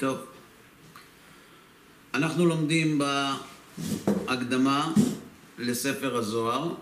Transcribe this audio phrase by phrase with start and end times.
[0.00, 0.18] טוב.
[2.14, 3.00] אנחנו לומדים
[4.26, 4.92] בהקדמה
[5.58, 6.74] לספר הזוהר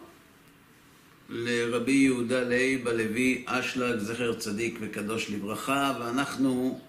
[1.29, 6.81] לרבי יהודה לייב הלוי אשלג, זכר צדיק וקדוש לברכה, ואנחנו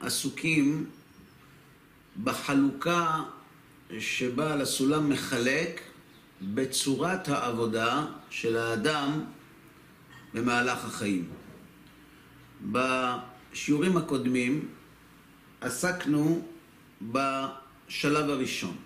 [0.00, 0.86] עסוקים
[2.24, 3.22] בחלוקה
[3.98, 5.80] שבה הסולם מחלק
[6.42, 9.24] בצורת העבודה של האדם
[10.34, 11.28] במהלך החיים.
[12.72, 14.68] בשיעורים הקודמים
[15.64, 16.42] עסקנו
[17.02, 18.76] בשלב הראשון.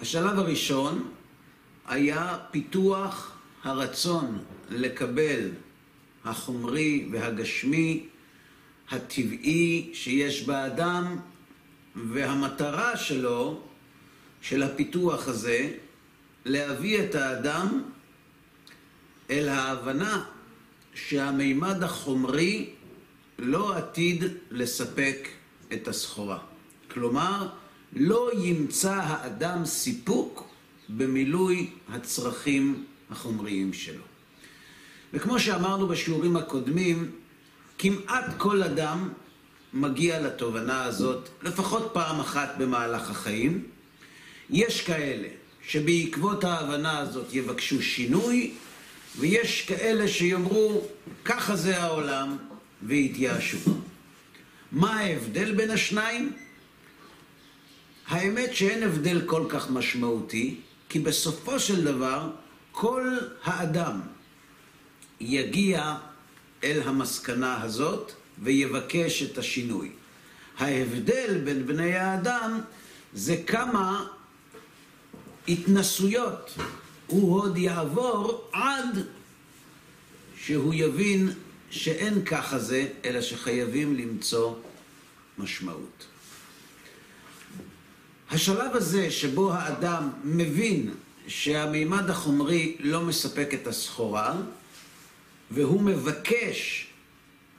[0.00, 1.10] השלב הראשון
[1.86, 4.38] היה פיתוח הרצון
[4.70, 5.50] לקבל
[6.24, 8.06] החומרי והגשמי
[8.90, 11.16] הטבעי שיש באדם
[11.96, 13.62] והמטרה שלו,
[14.42, 15.70] של הפיתוח הזה,
[16.44, 17.82] להביא את האדם
[19.30, 20.24] אל ההבנה
[20.94, 22.70] שהמימד החומרי
[23.38, 25.28] לא עתיד לספק
[25.74, 26.38] את הסחורה.
[26.90, 27.48] כלומר,
[27.92, 30.48] לא ימצא האדם סיפוק
[30.88, 34.02] במילוי הצרכים החומריים שלו.
[35.12, 37.10] וכמו שאמרנו בשיעורים הקודמים,
[37.78, 39.08] כמעט כל אדם
[39.72, 43.64] מגיע לתובנה הזאת לפחות פעם אחת במהלך החיים.
[44.50, 45.28] יש כאלה
[45.68, 48.52] שבעקבות ההבנה הזאת יבקשו שינוי,
[49.18, 50.82] ויש כאלה שיאמרו,
[51.24, 52.36] ככה זה העולם,
[52.82, 53.58] ויתייאשו.
[54.74, 56.32] מה ההבדל בין השניים?
[58.06, 62.30] האמת שאין הבדל כל כך משמעותי, כי בסופו של דבר
[62.72, 64.00] כל האדם
[65.20, 65.94] יגיע
[66.64, 69.90] אל המסקנה הזאת ויבקש את השינוי.
[70.58, 72.60] ההבדל בין בני האדם
[73.12, 74.06] זה כמה
[75.48, 76.54] התנסויות
[77.06, 78.98] הוא עוד יעבור עד
[80.36, 81.32] שהוא יבין
[81.74, 84.54] שאין ככה זה, אלא שחייבים למצוא
[85.38, 86.06] משמעות.
[88.30, 90.94] השלב הזה שבו האדם מבין
[91.26, 94.34] שהמימד החומרי לא מספק את הסחורה,
[95.50, 96.86] והוא מבקש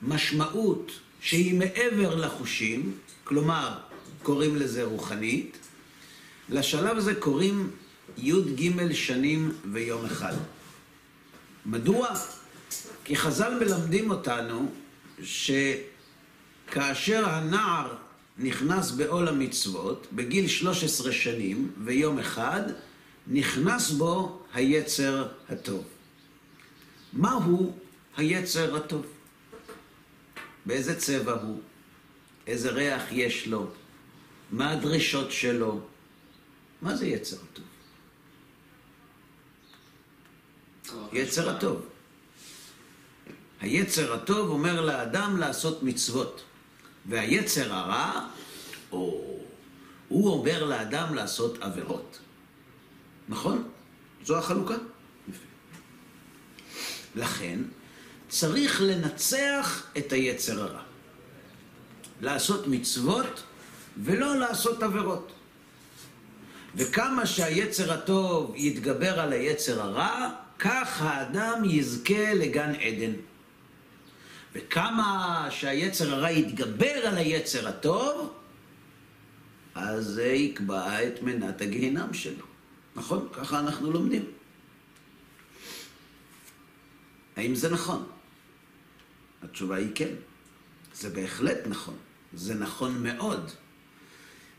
[0.02, 3.78] משמעות שהיא מעבר לחושים, כלומר,
[4.22, 5.56] קוראים לזה רוחנית,
[6.48, 7.70] לשלב הזה קוראים
[8.18, 10.34] י"ג שנים ויום אחד.
[11.66, 12.08] מדוע?
[13.06, 14.72] כי חז"ל מלמדים אותנו
[15.22, 17.94] שכאשר הנער
[18.38, 22.62] נכנס בעול המצוות, בגיל 13 שנים ויום אחד,
[23.26, 25.84] נכנס בו היצר הטוב.
[27.12, 27.76] מהו
[28.16, 29.06] היצר הטוב?
[30.66, 31.60] באיזה צבע הוא?
[32.46, 33.70] איזה ריח יש לו?
[34.50, 35.80] מה הדרישות שלו?
[36.82, 37.64] מה זה יצר הטוב?
[41.12, 41.86] יצר הטוב.
[43.66, 46.44] היצר הטוב אומר לאדם לעשות מצוות,
[47.06, 48.28] והיצר הרע,
[48.92, 49.22] או,
[50.08, 52.18] הוא אומר לאדם לעשות עבירות.
[53.28, 53.68] נכון?
[54.24, 54.74] זו החלוקה.
[57.14, 57.58] לכן,
[58.28, 60.82] צריך לנצח את היצר הרע.
[62.20, 63.42] לעשות מצוות
[63.96, 65.32] ולא לעשות עבירות.
[66.74, 73.12] וכמה שהיצר הטוב יתגבר על היצר הרע, כך האדם יזכה לגן עדן.
[74.56, 78.34] וכמה שהיצר הרע יתגבר על היצר הטוב,
[79.74, 82.44] אז זה יקבע את מנת הגיהינם שלו.
[82.96, 83.28] נכון?
[83.32, 84.24] ככה אנחנו לומדים.
[87.36, 88.06] האם זה נכון?
[89.42, 90.14] התשובה היא כן.
[90.94, 91.96] זה בהחלט נכון.
[92.34, 93.50] זה נכון מאוד.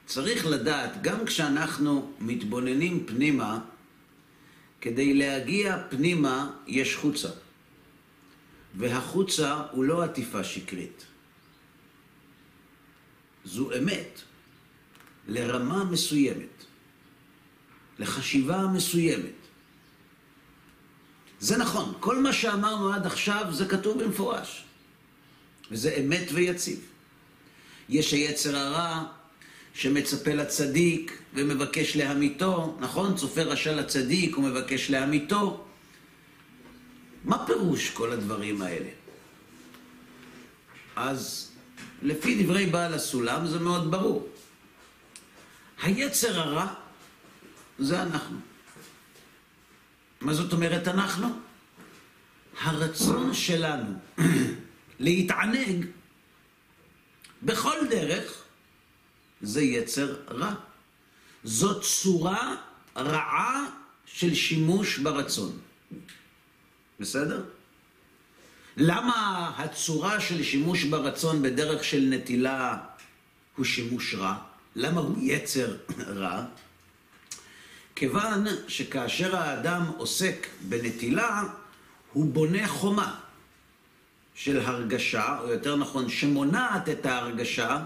[0.06, 3.60] צריך לדעת, גם כשאנחנו מתבוננים פנימה,
[4.82, 7.30] כדי להגיע פנימה יש חוצה.
[8.78, 11.06] והחוצה הוא לא עטיפה שקרית.
[13.46, 14.22] זו אמת
[15.28, 16.64] לרמה מסוימת,
[18.00, 19.38] לחשיבה מסוימת.
[21.40, 24.64] זה נכון, כל מה שאמרנו עד עכשיו זה כתוב במפורש,
[25.72, 26.80] וזה אמת ויציב.
[27.90, 29.04] יש היצר הרע
[29.74, 33.16] שמצפה לצדיק ומבקש להמיתו, נכון?
[33.16, 35.67] צופה רשע לצדיק ומבקש להמיתו.
[37.24, 38.90] מה פירוש כל הדברים האלה?
[40.96, 41.52] אז
[42.02, 44.30] לפי דברי בעל הסולם זה מאוד ברור.
[45.82, 46.74] היצר הרע
[47.80, 48.38] זה אנחנו.
[50.22, 51.28] מה זאת אומרת אנחנו?
[52.62, 53.94] הרצון שלנו
[55.00, 55.86] להתענג
[57.44, 58.44] בכל דרך
[59.42, 60.54] זה יצר רע.
[61.44, 62.56] זו צורה
[62.98, 63.66] רעה
[64.06, 65.60] של שימוש ברצון.
[67.00, 67.44] בסדר?
[68.78, 72.78] למה הצורה של שימוש ברצון בדרך של נטילה
[73.56, 74.36] הוא שימוש רע.
[74.76, 75.76] למה הוא יצר
[76.22, 76.46] רע?
[77.96, 81.44] כיוון שכאשר האדם עוסק בנטילה,
[82.14, 83.20] הוא בונה חומה
[84.36, 87.84] של הרגשה, או יותר נכון, שמונעת את ההרגשה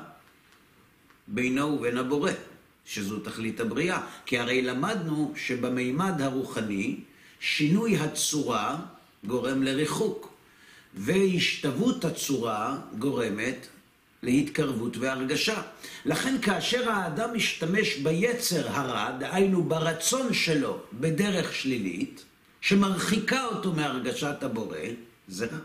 [1.27, 2.31] בינו ובין הבורא,
[2.85, 4.01] שזו תכלית הבריאה.
[4.25, 6.99] כי הרי למדנו שבמימד הרוחני,
[7.39, 8.79] שינוי הצורה
[9.25, 10.33] גורם לריחוק,
[10.94, 13.68] והשתוות הצורה גורמת
[14.23, 15.62] להתקרבות והרגשה.
[16.06, 22.23] לכן כאשר האדם משתמש ביצר הרע, דהיינו ברצון שלו, בדרך שלילית,
[22.62, 24.77] שמרחיקה אותו מהרגשת הבורא,
[25.27, 25.57] זה רע.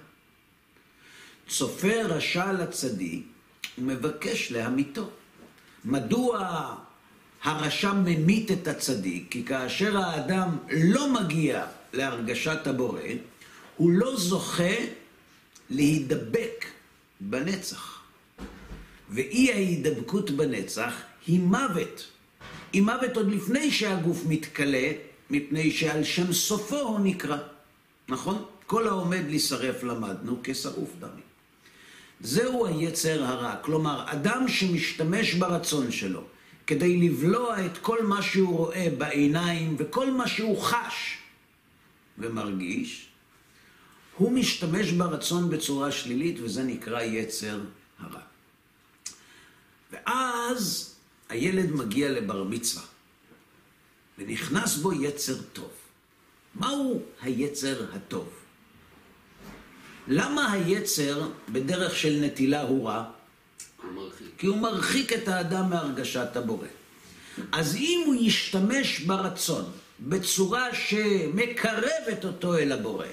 [1.49, 3.26] צופה רשע לצדיק
[3.79, 5.11] ומבקש להמיתו.
[5.85, 6.75] מדוע
[7.43, 9.26] הרשע ממית את הצדיק?
[9.31, 13.00] כי כאשר האדם לא מגיע להרגשת הבורא,
[13.76, 14.75] הוא לא זוכה
[15.70, 16.64] להידבק
[17.20, 18.00] בנצח.
[19.11, 20.94] ואי ההידבקות בנצח
[21.26, 22.06] היא מוות.
[22.73, 24.93] היא מוות עוד לפני שהגוף מתכלה,
[25.31, 27.38] מפני שעל שם סופו הוא נקרא.
[28.08, 28.44] נכון?
[28.67, 31.26] כל העומד להישרף למדנו כשרוף דמים.
[32.20, 33.56] זהו היצר הרע.
[33.56, 36.23] כלומר, אדם שמשתמש ברצון שלו
[36.67, 41.19] כדי לבלוע את כל מה שהוא רואה בעיניים וכל מה שהוא חש
[42.19, 43.06] ומרגיש,
[44.16, 47.60] הוא משתמש ברצון בצורה שלילית וזה נקרא יצר
[47.98, 48.20] הרע.
[49.92, 50.94] ואז
[51.28, 52.82] הילד מגיע לבר מצווה
[54.18, 55.70] ונכנס בו יצר טוב.
[56.54, 58.28] מהו היצר הטוב?
[60.08, 63.04] למה היצר בדרך של נטילה הוא רע?
[64.38, 66.66] כי הוא מרחיק את האדם מהרגשת הבורא.
[67.52, 69.64] אז אם הוא ישתמש ברצון
[70.00, 73.06] בצורה שמקרבת אותו אל הבורא,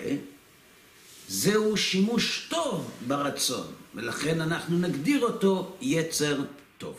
[1.28, 6.42] זהו שימוש טוב ברצון, ולכן אנחנו נגדיר אותו יצר
[6.78, 6.98] טוב.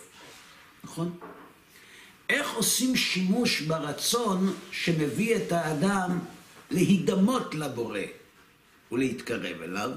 [0.84, 1.18] נכון?
[2.28, 6.18] איך עושים שימוש ברצון שמביא את האדם
[6.70, 8.00] להידמות לבורא?
[8.92, 9.90] ולהתקרב אליו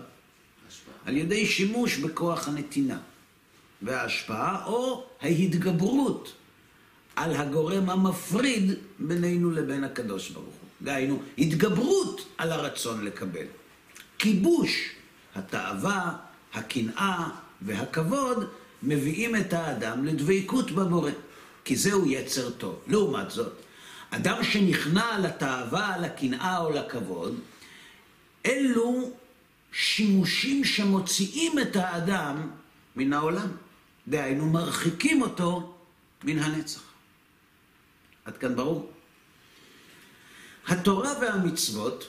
[1.05, 2.99] על ידי שימוש בכוח הנתינה
[3.81, 6.33] וההשפעה או ההתגברות
[7.15, 10.69] על הגורם המפריד בינינו לבין הקדוש ברוך הוא.
[10.81, 13.45] דהיינו, התגברות על הרצון לקבל.
[14.19, 14.89] כיבוש
[15.35, 16.15] התאווה,
[16.53, 17.29] הקנאה
[17.61, 18.49] והכבוד
[18.83, 21.11] מביאים את האדם לדבקות בבורא,
[21.65, 22.79] כי זהו יצר טוב.
[22.87, 23.53] לעומת זאת,
[24.09, 27.39] אדם שנכנע לתאווה, לקנאה או לכבוד,
[28.45, 29.11] אלו
[29.71, 32.49] שימושים שמוציאים את האדם
[32.95, 33.47] מן העולם.
[34.07, 35.73] דהיינו, מרחיקים אותו
[36.23, 36.81] מן הנצח.
[38.25, 38.91] עד כאן ברור?
[40.67, 42.07] התורה והמצוות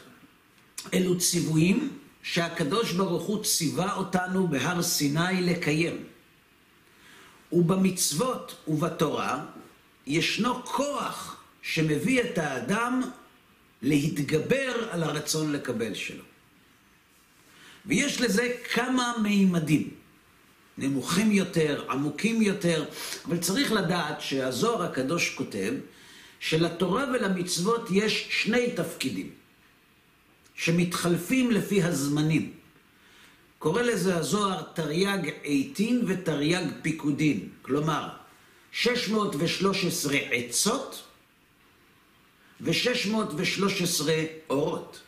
[0.94, 1.97] אלו ציוויים
[2.32, 6.04] שהקדוש ברוך הוא ציווה אותנו בהר סיני לקיים.
[7.52, 9.44] ובמצוות ובתורה
[10.06, 13.02] ישנו כוח שמביא את האדם
[13.82, 16.24] להתגבר על הרצון לקבל שלו.
[17.86, 19.90] ויש לזה כמה מימדים,
[20.78, 22.84] נמוכים יותר, עמוקים יותר,
[23.24, 25.74] אבל צריך לדעת שהזוהר הקדוש כותב
[26.40, 29.37] שלתורה ולמצוות יש שני תפקידים
[30.58, 32.52] שמתחלפים לפי הזמנים.
[33.58, 38.08] קורא לזה הזוהר תרי"ג עיתין ותרי"ג פיקודין, כלומר
[38.72, 41.02] 613 עצות
[42.60, 44.08] ו-613
[44.50, 45.00] אורות.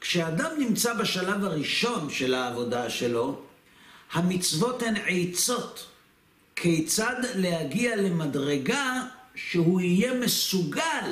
[0.00, 3.42] כשאדם נמצא בשלב הראשון של העבודה שלו,
[4.12, 5.86] המצוות הן עצות
[6.56, 9.02] כיצד להגיע למדרגה
[9.34, 11.10] שהוא יהיה מסוגל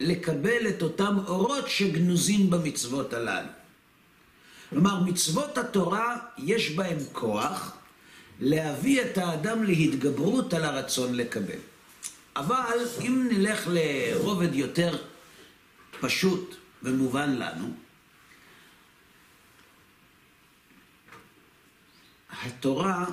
[0.00, 3.48] לקבל את אותם אורות שגנוזים במצוות הללו.
[4.70, 7.76] כלומר, מצוות התורה יש בהם כוח
[8.40, 11.58] להביא את האדם להתגברות על הרצון לקבל.
[12.36, 14.98] אבל אם נלך לרובד יותר
[16.00, 17.70] פשוט ומובן לנו,
[22.42, 23.06] התורה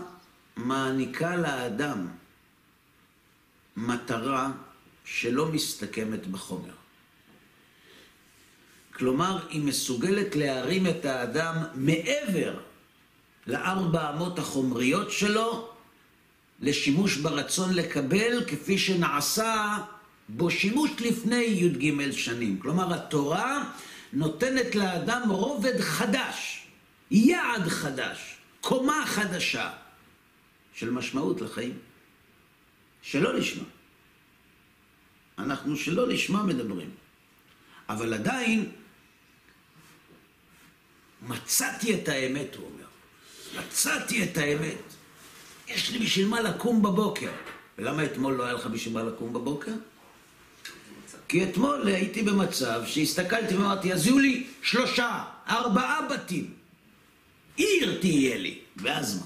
[0.56, 2.08] מעניקה לאדם
[3.78, 4.52] מטרה
[5.06, 6.74] שלא מסתכמת בחומר.
[8.94, 12.60] כלומר, היא מסוגלת להרים את האדם מעבר
[13.48, 15.70] לארבע אמות החומריות שלו
[16.60, 19.78] לשימוש ברצון לקבל כפי שנעשה
[20.30, 22.60] בו שימוש לפני י"ג שנים.
[22.60, 23.72] כלומר, התורה
[24.14, 26.68] נותנת לאדם רובד חדש,
[27.12, 29.72] יעד חדש, קומה חדשה
[30.74, 31.78] של משמעות לחיים.
[33.02, 33.73] שלא לשמה.
[35.44, 36.90] אנחנו שלא לשמה מדברים.
[37.90, 38.72] אבל עדיין
[41.28, 42.86] מצאתי את האמת, הוא אומר.
[43.60, 44.78] מצאתי את האמת.
[45.68, 47.32] יש לי בשביל מה לקום בבוקר.
[47.78, 49.72] ולמה אתמול לא היה לך בשביל מה לקום בבוקר?
[51.28, 56.54] כי אתמול הייתי במצב שהסתכלתי ואמרתי, אז יהיו לי שלושה, ארבעה בתים.
[57.56, 59.26] עיר תהיה לי, ואז מה?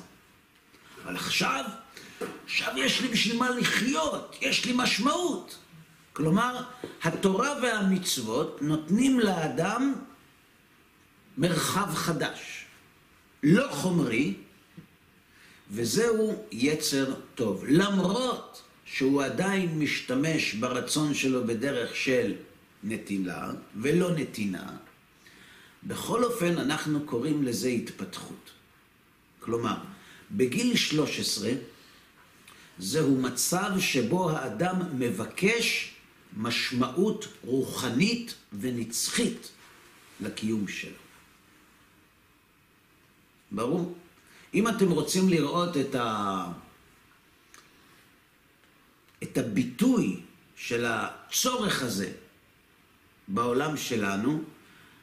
[1.04, 1.66] אבל עכשיו,
[2.46, 5.58] עכשיו יש לי בשביל מה לחיות, יש לי משמעות.
[6.18, 6.64] כלומר,
[7.04, 9.94] התורה והמצוות נותנים לאדם
[11.38, 12.66] מרחב חדש,
[13.44, 14.34] לא חומרי,
[15.72, 17.64] וזהו יצר טוב.
[17.68, 22.34] למרות שהוא עדיין משתמש ברצון שלו בדרך של
[22.84, 24.70] נטילה ולא נתינה,
[25.84, 28.52] בכל אופן אנחנו קוראים לזה התפתחות.
[29.40, 29.78] כלומר,
[30.32, 31.52] בגיל 13
[32.80, 35.94] זהו מצב שבו האדם מבקש
[36.38, 39.52] משמעות רוחנית ונצחית
[40.22, 41.02] לקיום שלו.
[43.52, 43.96] ברור?
[44.54, 46.46] אם אתם רוצים לראות את, ה...
[49.24, 50.20] את הביטוי
[50.56, 52.12] של הצורך הזה
[53.28, 54.44] בעולם שלנו,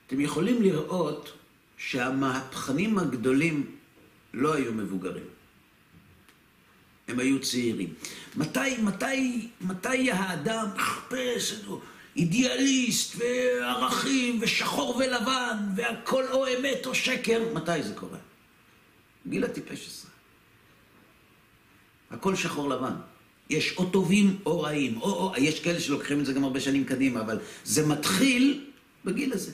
[0.07, 1.33] אתם יכולים לראות
[1.77, 3.77] שהמהפכנים הגדולים
[4.35, 5.34] לא היו מבוגרים.
[7.09, 7.95] הם היו צעירים.
[8.37, 11.55] מתי, מתי, מתי האדם מחפש
[12.17, 17.43] אידיאליסט וערכים ושחור ולבן והכל או אמת או שקר?
[17.55, 18.19] מתי זה קורה?
[19.27, 20.11] גיל הטיפש עשרה.
[22.11, 22.95] הכל שחור לבן.
[23.51, 26.85] יש או טובים או רעים, או, או, יש כאלה שלוקחים את זה גם הרבה שנים
[26.85, 28.65] קדימה, אבל זה מתחיל
[29.05, 29.53] בגיל הזה.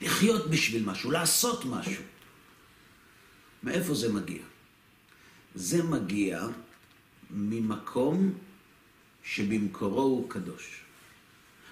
[0.00, 2.02] לחיות בשביל משהו, לעשות משהו.
[3.62, 4.42] מאיפה זה מגיע?
[5.54, 6.46] זה מגיע
[7.30, 8.32] ממקום
[9.24, 10.80] שבמקורו הוא קדוש.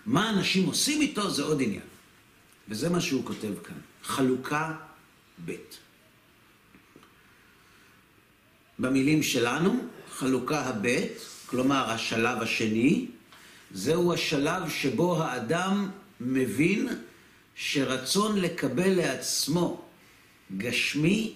[0.06, 1.88] מה אנשים עושים איתו זה עוד עניין.
[2.68, 3.76] וזה מה שהוא כותב כאן.
[4.02, 4.74] חלוקה
[5.44, 5.52] ב'.
[8.78, 10.86] במילים שלנו, חלוקה הב',
[11.46, 13.06] כלומר השלב השני,
[13.70, 16.88] זהו השלב שבו האדם מבין
[17.54, 19.84] שרצון לקבל לעצמו
[20.56, 21.34] גשמי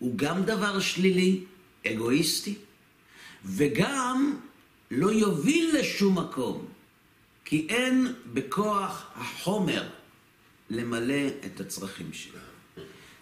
[0.00, 1.40] הוא גם דבר שלילי,
[1.86, 2.54] אגואיסטי,
[3.44, 4.36] וגם
[4.90, 6.66] לא יוביל לשום מקום,
[7.44, 9.88] כי אין בכוח החומר
[10.70, 12.40] למלא את הצרכים שלו.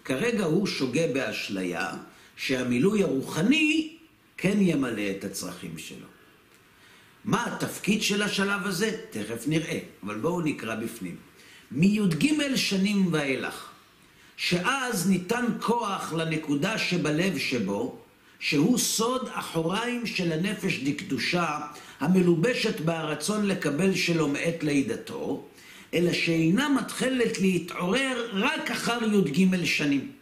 [0.04, 1.96] כרגע הוא שוגה באשליה
[2.36, 3.96] שהמילוי הרוחני
[4.36, 6.06] כן ימלא את הצרכים שלו.
[7.24, 9.00] מה התפקיד של השלב הזה?
[9.10, 11.16] תכף נראה, אבל בואו נקרא בפנים.
[11.70, 13.67] מי"ג שנים ואילך,
[14.38, 17.98] שאז ניתן כוח לנקודה שבלב שבו,
[18.40, 21.58] שהוא סוד אחוריים של הנפש דקדושה,
[22.00, 25.48] המלובשת ברצון לקבל שלו מעת לידתו,
[25.94, 30.12] אלא שאינה מתחלת להתעורר רק אחר י"ג שנים.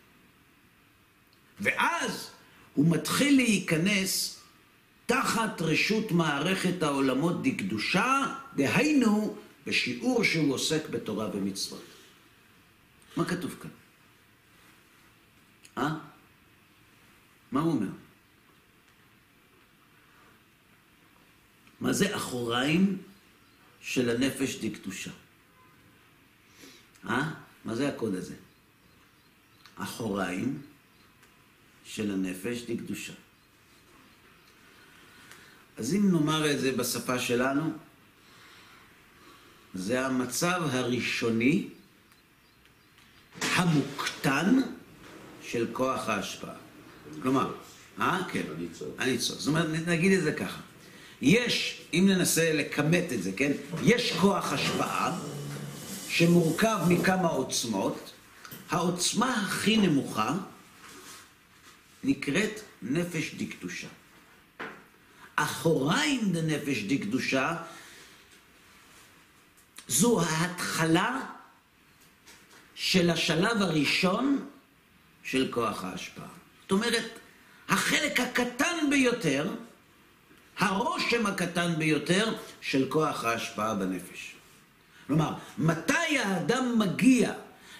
[1.60, 2.30] ואז
[2.74, 4.40] הוא מתחיל להיכנס
[5.06, 8.22] תחת רשות מערכת העולמות דקדושה,
[8.56, 11.84] דהיינו בשיעור שהוא עוסק בתורה ומצוות.
[13.16, 13.70] מה כתוב כאן?
[15.78, 15.88] אה?
[17.52, 17.90] מה הוא אומר?
[21.80, 23.02] מה זה אחוריים
[23.80, 25.10] של הנפש דקדושה?
[27.08, 27.32] אה?
[27.64, 28.34] מה זה הקוד הזה?
[29.76, 30.62] אחוריים
[31.84, 33.12] של הנפש דקדושה.
[35.76, 37.72] אז אם נאמר את זה בשפה שלנו,
[39.74, 41.68] זה המצב הראשוני
[43.42, 44.60] המוקטן
[45.50, 46.54] של כוח ההשפעה.
[47.22, 47.52] כלומר,
[48.00, 48.20] אה?
[48.32, 48.42] כן.
[48.98, 49.38] הניצוץ.
[49.38, 50.60] זאת אומרת, נגיד את זה ככה.
[51.22, 53.52] יש, אם ננסה לכמת את זה, כן?
[53.82, 55.18] יש כוח השפעה
[56.08, 58.12] שמורכב מכמה עוצמות.
[58.70, 60.34] העוצמה הכי נמוכה
[62.04, 63.88] נקראת נפש דקדושה.
[65.36, 67.56] אחוריים דנפש דקדושה
[69.88, 71.20] זו ההתחלה
[72.74, 74.46] של השלב הראשון
[75.26, 76.28] של כוח ההשפעה.
[76.62, 77.18] זאת אומרת,
[77.68, 79.50] החלק הקטן ביותר,
[80.58, 84.32] הרושם הקטן ביותר של כוח ההשפעה בנפש.
[85.06, 87.32] כלומר, מתי האדם מגיע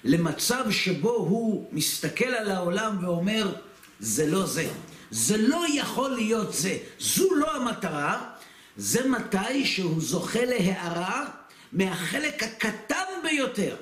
[0.04, 3.54] למצב שבו הוא מסתכל על העולם ואומר,
[4.00, 4.70] זה לא זה.
[5.10, 6.78] זה לא יכול להיות זה.
[6.98, 8.30] זו לא המטרה,
[8.76, 11.26] זה מתי שהוא זוכה להערה
[11.72, 13.76] מהחלק הקטן ביותר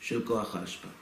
[0.00, 1.01] של כוח ההשפעה.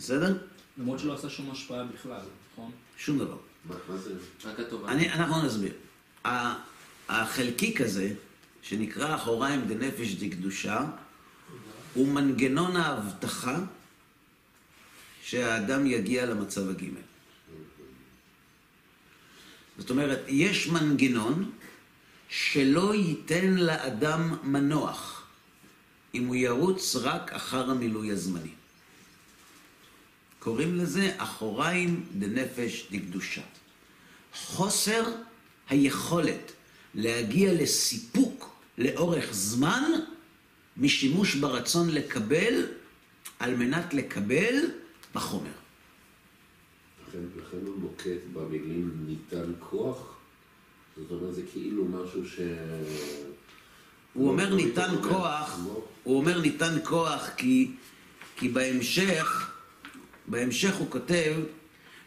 [0.00, 0.36] בסדר?
[0.78, 2.20] למרות שלא עשה שום השפעה בכלל,
[2.52, 2.70] נכון?
[2.96, 3.36] שום דבר.
[3.64, 4.14] מה זה?
[4.44, 4.88] רק הטובה.
[4.88, 5.72] אני, אנחנו נסביר.
[7.08, 8.14] החלקיק הזה,
[8.62, 10.84] שנקרא אחוריים דנפש דקדושה,
[11.94, 13.58] הוא מנגנון ההבטחה
[15.22, 17.00] שהאדם יגיע למצב הגימל.
[19.78, 21.50] זאת אומרת, יש מנגנון
[22.28, 25.26] שלא ייתן לאדם מנוח
[26.14, 28.59] אם הוא ירוץ רק אחר המילוי הזמני.
[30.40, 33.42] קוראים לזה אחוריים דנפש דקדושה.
[34.34, 35.02] חוסר
[35.68, 36.52] היכולת
[36.94, 39.90] להגיע לסיפוק לאורך זמן
[40.76, 42.66] משימוש ברצון לקבל
[43.38, 44.54] על מנת לקבל
[45.14, 45.50] בחומר.
[47.08, 50.16] לכן, לכן הוא נוקט במילים ניתן כוח,
[50.96, 52.40] זאת אומרת זה כאילו משהו ש...
[54.14, 55.58] הוא אומר ניתן כוח.
[56.02, 57.70] הוא אומר ניתן כוח כי,
[58.36, 59.49] כי בהמשך,
[60.30, 61.34] בהמשך הוא כותב,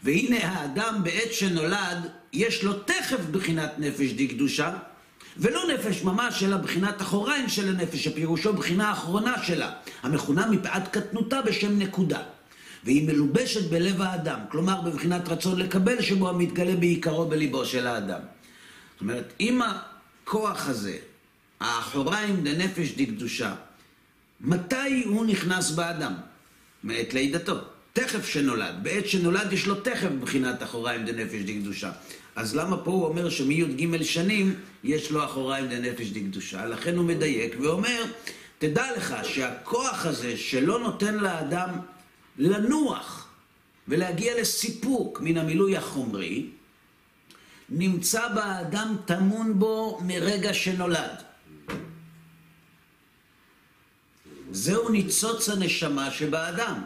[0.03, 1.97] והנה האדם בעת שנולד,
[2.33, 4.73] יש לו תכף בחינת נפש דקדושה,
[5.37, 9.71] ולא נפש ממש, אלא בחינת אחוריים של הנפש, שפירושו בחינה האחרונה שלה,
[10.03, 12.21] המכונה מפאת קטנותה בשם נקודה.
[12.83, 18.19] והיא מלובשת בלב האדם, כלומר בבחינת רצון לקבל שבו המתגלה בעיקרו בליבו של האדם.
[18.93, 20.97] זאת אומרת, אם הכוח הזה,
[21.59, 23.55] האחוריים דנפש דקדושה,
[24.41, 26.13] מתי הוא נכנס באדם?
[26.83, 27.72] מעת לידתו.
[27.93, 28.75] תכף שנולד.
[28.83, 31.91] בעת שנולד יש לו תכף בחינת אחוריים דנפש דקדושה.
[32.35, 36.65] אז למה פה הוא אומר שמי"ג שנים יש לו אחוריים דנפש דקדושה?
[36.65, 38.03] לכן הוא מדייק ואומר,
[38.59, 41.69] תדע לך שהכוח הזה שלא נותן לאדם
[42.37, 43.27] לנוח
[43.87, 46.45] ולהגיע לסיפוק מן המילוי החומרי,
[47.69, 51.15] נמצא באדם טמון בו מרגע שנולד.
[54.51, 56.81] זהו ניצוץ הנשמה שבאדם.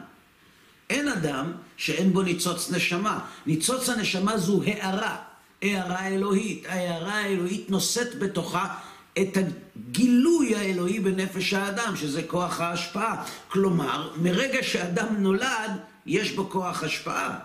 [0.90, 3.20] אין אדם שאין בו ניצוץ נשמה.
[3.46, 5.18] ניצוץ הנשמה זו הערה,
[5.62, 6.66] הערה אלוהית.
[6.66, 8.76] ההערה האלוהית נושאת בתוכה
[9.22, 13.26] את הגילוי האלוהי בנפש האדם, שזה כוח ההשפעה.
[13.48, 15.72] כלומר, מרגע שאדם נולד,
[16.06, 17.40] יש בו כוח השפעה.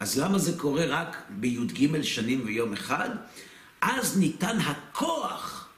[0.00, 3.10] אז למה זה קורה רק בי"ג שנים ויום אחד?
[3.80, 5.68] אז ניתן הכוח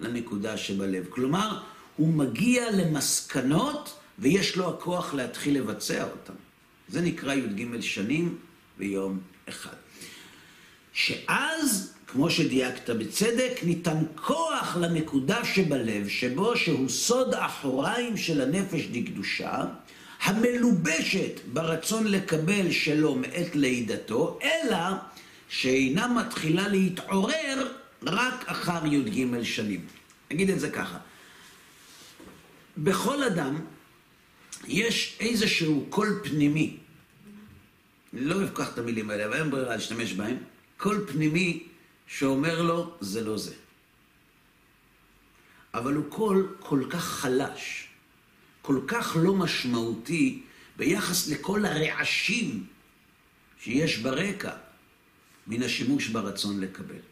[0.00, 1.04] לנקודה שבלב.
[1.10, 1.60] כלומר,
[1.96, 6.32] הוא מגיע למסקנות ויש לו הכוח להתחיל לבצע אותן.
[6.88, 8.38] זה נקרא י"ג שנים
[8.78, 9.76] ויום אחד.
[10.92, 19.64] שאז, כמו שדייקת בצדק, ניתן כוח לנקודה שבלב, שבו שהוא סוד האחוריים של הנפש דקדושה,
[20.22, 24.78] המלובשת ברצון לקבל שלו מעת לידתו, אלא
[25.48, 27.72] שאינה מתחילה להתעורר
[28.02, 29.86] רק אחר י"ג שנים.
[30.30, 30.98] נגיד את זה ככה.
[32.78, 33.60] בכל אדם
[34.66, 36.76] יש איזשהו קול פנימי,
[38.12, 40.36] אני לא אוהב כך את המילים האלה, אבל אין ברירה להשתמש בהם,
[40.76, 41.66] קול פנימי
[42.06, 43.54] שאומר לו, זה לא זה.
[45.74, 47.88] אבל הוא קול כל כך חלש,
[48.62, 50.42] כל כך לא משמעותי
[50.76, 52.66] ביחס לכל הרעשים
[53.60, 54.56] שיש ברקע
[55.46, 57.02] מן השימוש ברצון לקבל.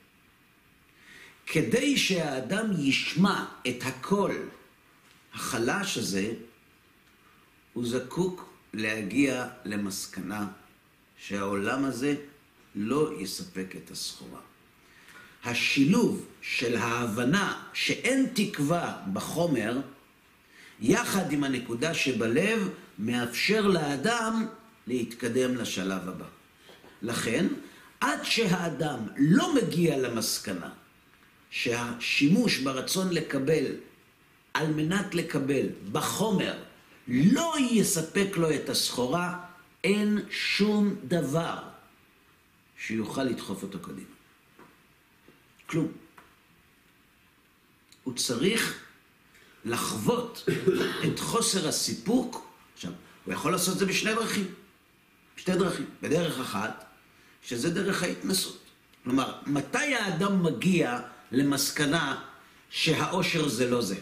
[1.47, 4.49] כדי שהאדם ישמע את הקול
[5.35, 6.33] החלש הזה,
[7.73, 10.47] הוא זקוק להגיע למסקנה
[11.19, 12.15] שהעולם הזה
[12.75, 14.41] לא יספק את הסחורה.
[15.45, 19.81] השילוב של ההבנה שאין תקווה בחומר,
[20.81, 24.47] יחד עם הנקודה שבלב, מאפשר לאדם
[24.87, 26.27] להתקדם לשלב הבא.
[27.03, 27.47] לכן,
[28.01, 30.71] עד שהאדם לא מגיע למסקנה
[31.51, 33.65] שהשימוש ברצון לקבל
[34.55, 36.55] על מנת לקבל בחומר
[37.09, 39.45] לא יספק לו את הסחורה,
[39.85, 41.59] אין שום דבר
[42.79, 44.07] שיוכל לדחוף אותו קדימה.
[45.67, 45.93] כלום.
[48.05, 48.85] הוא צריך
[49.65, 50.49] לחוות
[51.07, 52.53] את חוסר הסיפוק.
[52.75, 52.93] עכשיו,
[53.25, 54.55] הוא יכול לעשות את זה בשני דרכים.
[55.37, 55.87] בשתי דרכים.
[56.03, 56.85] בדרך אחת,
[57.43, 58.59] שזה דרך ההתנסות.
[59.05, 61.01] כלומר, מתי האדם מגיע
[61.33, 62.25] למסקנה
[62.71, 63.97] שהאושר זה לא זה?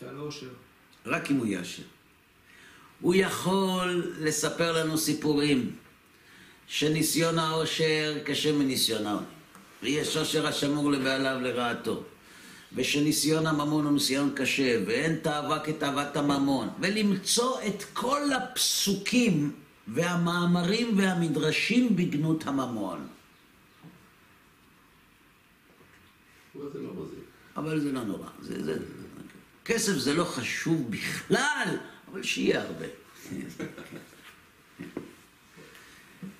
[0.00, 0.48] שעל אושר.
[1.06, 1.82] רק אם הוא יאשר.
[3.00, 5.76] הוא יכול לספר לנו סיפורים
[6.66, 9.26] שניסיון העושר קשה מניסיון העוני.
[9.82, 12.02] ויש עושר השמור לבעליו לרעתו.
[12.72, 16.68] ושניסיון הממון הוא ניסיון קשה, ואין תאווה כתאוות הממון.
[16.80, 19.52] ולמצוא את כל הפסוקים
[19.88, 23.06] והמאמרים והמדרשים בגנות הממון.
[26.54, 26.92] אבל זה לא.
[27.56, 28.28] אבל זה לא נורא.
[28.42, 28.78] זה, זה,
[29.64, 31.78] כסף זה לא חשוב בכלל,
[32.10, 32.86] אבל שיהיה הרבה.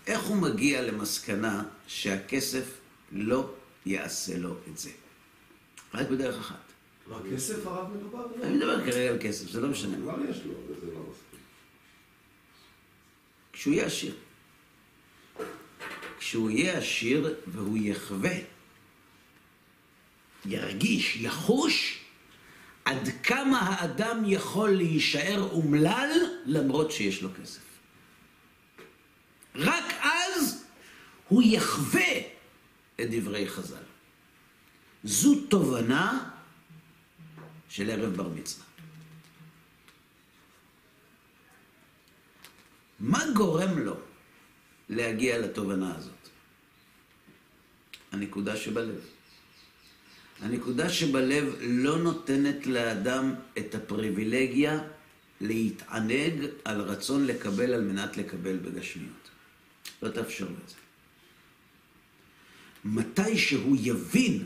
[0.06, 2.64] איך הוא מגיע למסקנה שהכסף
[3.12, 3.54] לא
[3.86, 4.90] יעשה לו את זה?
[5.94, 6.72] רק בדרך אחת.
[7.08, 8.26] בכסף הרב מדובר?
[8.42, 9.96] אני מדבר כרגע על כסף, זה לא משנה.
[9.96, 11.40] כבר יש לו, וזה לא מספיק.
[13.52, 14.14] כשהוא יהיה עשיר.
[16.18, 18.36] כשהוא יהיה עשיר והוא יחווה,
[20.46, 22.03] ירגיש, יחוש,
[22.84, 26.10] עד כמה האדם יכול להישאר אומלל
[26.46, 27.60] למרות שיש לו כסף.
[29.54, 30.64] רק אז
[31.28, 32.18] הוא יחווה
[33.00, 33.82] את דברי חז"ל.
[35.04, 36.30] זו תובנה
[37.68, 38.64] של ערב בר מצווה.
[43.00, 43.96] מה גורם לו
[44.88, 46.28] להגיע לתובנה הזאת?
[48.12, 49.00] הנקודה שבלב.
[50.40, 54.80] הנקודה שבלב לא נותנת לאדם את הפריבילגיה
[55.40, 59.30] להתענג על רצון לקבל על מנת לקבל בגשמיות.
[60.02, 60.76] לא תאפשר לו את זה.
[62.84, 64.44] מתי שהוא יבין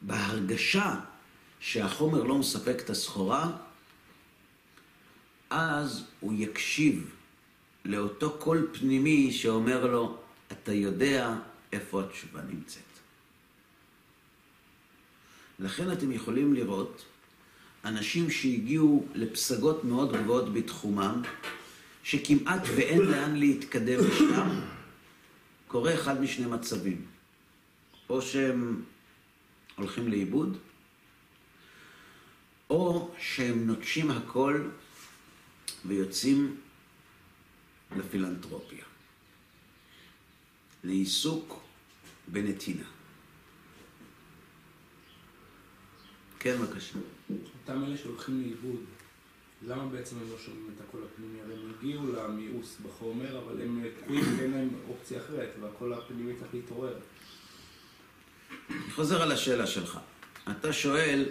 [0.00, 1.00] בהרגשה
[1.60, 3.56] שהחומר לא מספק את הסחורה,
[5.50, 7.10] אז הוא יקשיב
[7.84, 10.18] לאותו קול פנימי שאומר לו,
[10.52, 11.34] אתה יודע
[11.72, 12.93] איפה התשובה נמצאת.
[15.58, 17.04] לכן אתם יכולים לראות
[17.84, 21.22] אנשים שהגיעו לפסגות מאוד גבוהות בתחומם,
[22.02, 24.60] שכמעט ואין לאן להתקדם לשם,
[25.68, 27.04] קורה אחד משני מצבים.
[28.08, 28.82] או שהם
[29.76, 30.58] הולכים לאיבוד,
[32.70, 34.68] או שהם נוטשים הכל
[35.86, 36.56] ויוצאים
[37.96, 38.84] לפילנטרופיה,
[40.84, 41.60] לעיסוק
[42.28, 42.93] בנתינה.
[46.44, 46.98] כן, בבקשה.
[47.30, 48.80] אותם אלה שהולכים לאיבוד,
[49.66, 51.40] למה בעצם הם לא שומעים את הקול הפנימי?
[51.40, 56.54] הרי הם הגיעו למיאוס בחומר, אבל הם תקועים ואין להם אופציה אחרת, והקול הפנימי צריך
[56.54, 56.94] להתעורר.
[58.70, 59.98] אני חוזר על השאלה שלך.
[60.50, 61.24] אתה שואל,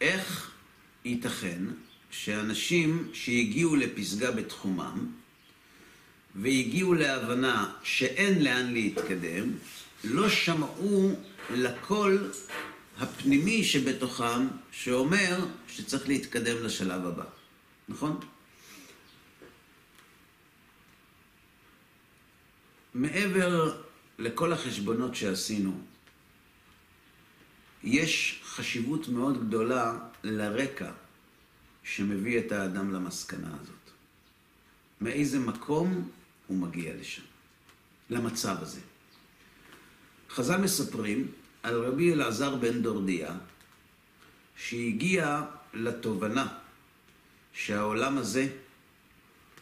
[0.00, 0.50] איך
[1.04, 1.62] ייתכן
[2.10, 5.06] שאנשים שהגיעו לפסגה בתחומם
[6.34, 9.50] והגיעו להבנה שאין לאן להתקדם,
[10.04, 11.14] לא שמעו
[11.54, 12.30] לקול
[12.98, 17.24] הפנימי שבתוכם שאומר שצריך להתקדם לשלב הבא,
[17.88, 18.20] נכון?
[22.94, 23.80] מעבר
[24.18, 25.80] לכל החשבונות שעשינו,
[27.82, 30.92] יש חשיבות מאוד גדולה לרקע
[31.82, 33.90] שמביא את האדם למסקנה הזאת.
[35.00, 36.10] מאיזה מקום
[36.46, 37.22] הוא מגיע לשם,
[38.10, 38.80] למצב הזה.
[40.30, 41.32] חז"ל מספרים
[41.64, 43.34] על רבי אלעזר בן דורדיה,
[44.56, 45.42] שהגיע
[45.74, 46.48] לתובנה
[47.52, 48.48] שהעולם הזה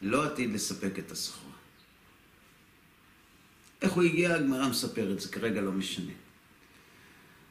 [0.03, 1.53] לא עתיד לספק את הסחורה.
[3.83, 6.13] איך הוא הגיע, הגמרא מספרת, זה כרגע לא משנה.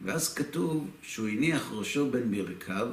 [0.01, 2.87] ואז כתוב שהוא הניח ראשו בין ברכיו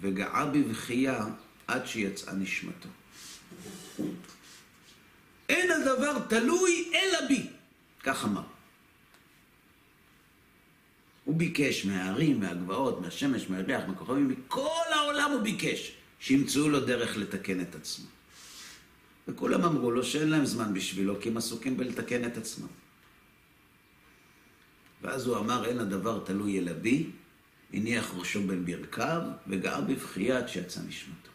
[0.00, 1.26] וגעה בבכייה
[1.66, 2.88] עד שיצאה נשמתו.
[5.48, 7.46] אין הדבר תלוי אלא בי,
[8.02, 8.51] כך אמר.
[11.24, 17.60] הוא ביקש מההרים, מהגבעות, מהשמש, מהריח, מהכוכבים, מכל העולם הוא ביקש שימצאו לו דרך לתקן
[17.60, 18.06] את עצמו.
[19.28, 22.66] וכולם אמרו לו שאין להם זמן בשבילו, כי הם עסוקים בלתקן את עצמם.
[25.02, 27.10] ואז הוא אמר, אין הדבר תלוי אלא בי,
[27.72, 31.30] הניח ראשו בין ברכיו, וגעה בבכייה עד שיצא נשמתו.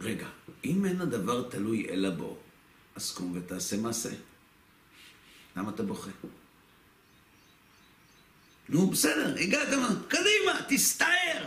[0.00, 0.28] רגע,
[0.64, 2.38] אם אין הדבר תלוי אלא בו,
[2.96, 4.10] אז קום ותעשה מעשה.
[5.56, 6.10] למה אתה בוכה?
[8.68, 11.46] נו, בסדר, הגעתם, קדימה, תסתער.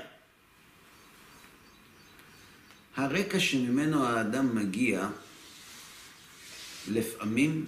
[2.95, 5.09] הרקע שממנו האדם מגיע,
[6.87, 7.65] לפעמים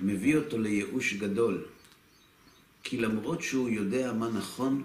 [0.00, 1.66] מביא אותו לייאוש גדול.
[2.82, 4.82] כי למרות שהוא יודע מה נכון,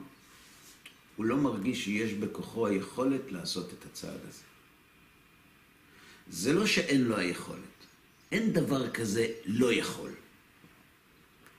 [1.16, 4.44] הוא לא מרגיש שיש בכוחו היכולת לעשות את הצעד הזה.
[6.30, 7.78] זה לא שאין לו היכולת,
[8.32, 10.11] אין דבר כזה לא יכול.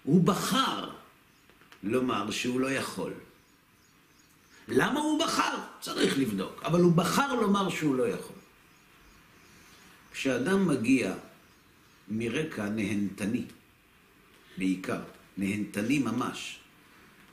[0.04, 0.90] הוא בחר
[1.82, 3.12] לומר שהוא לא יכול.
[4.68, 5.58] למה הוא בחר?
[5.80, 8.36] צריך לבדוק, אבל הוא בחר לומר שהוא לא יכול.
[10.12, 11.14] כשאדם מגיע
[12.08, 13.44] מרקע נהנתני,
[14.58, 15.02] בעיקר,
[15.36, 16.58] נהנתני ממש,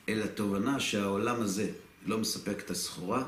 [0.08, 1.72] אל התובנה שהעולם הזה
[2.06, 3.24] לא מספק את הסחורה,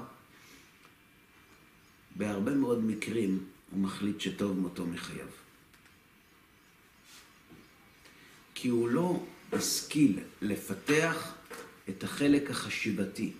[2.16, 5.26] בהרבה מאוד מקרים הוא מחליט שטוב מותו מחייו.
[8.55, 9.20] כי הוא לא
[9.53, 11.35] השכיל לפתח
[11.88, 13.33] את החלק החשיבתי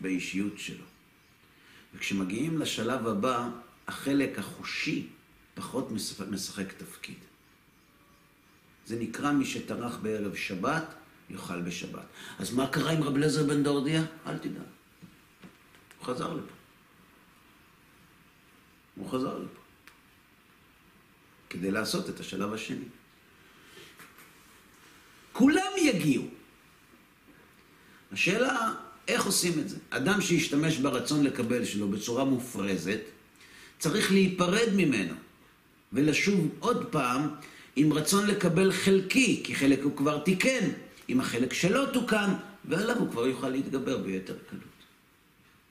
[0.00, 0.84] באישיות שלו.
[1.94, 3.48] וכשמגיעים לשלב הבא,
[3.88, 5.06] החלק החושי
[5.54, 5.88] פחות
[6.30, 7.18] משחק תפקיד.
[8.86, 10.94] זה נקרא מי שטרח בערב שבת,
[11.30, 12.04] יאכל בשבת.
[12.38, 14.04] אז מה קרה עם רב לזר בן דורדיה?
[14.26, 14.60] אל תדע.
[15.98, 16.54] הוא חזר לפה.
[18.96, 19.60] הוא חזר לפה.
[21.50, 22.84] כדי לעשות את השלב השני.
[25.84, 26.24] יגיעו.
[28.12, 28.72] השאלה,
[29.08, 29.76] איך עושים את זה?
[29.90, 33.00] אדם שהשתמש ברצון לקבל שלו בצורה מופרזת,
[33.78, 35.14] צריך להיפרד ממנו
[35.92, 37.28] ולשוב עוד פעם
[37.76, 40.70] עם רצון לקבל חלקי, כי חלק הוא כבר תיקן,
[41.08, 44.62] אם החלק שלו תוקן, ועליו הוא כבר יוכל להתגבר ביתר קלות.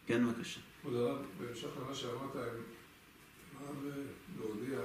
[0.07, 0.59] כן, בבקשה.
[0.81, 3.75] כבוד הרב, בהמשך למה שאמרת, הרב
[4.39, 4.79] להודיע,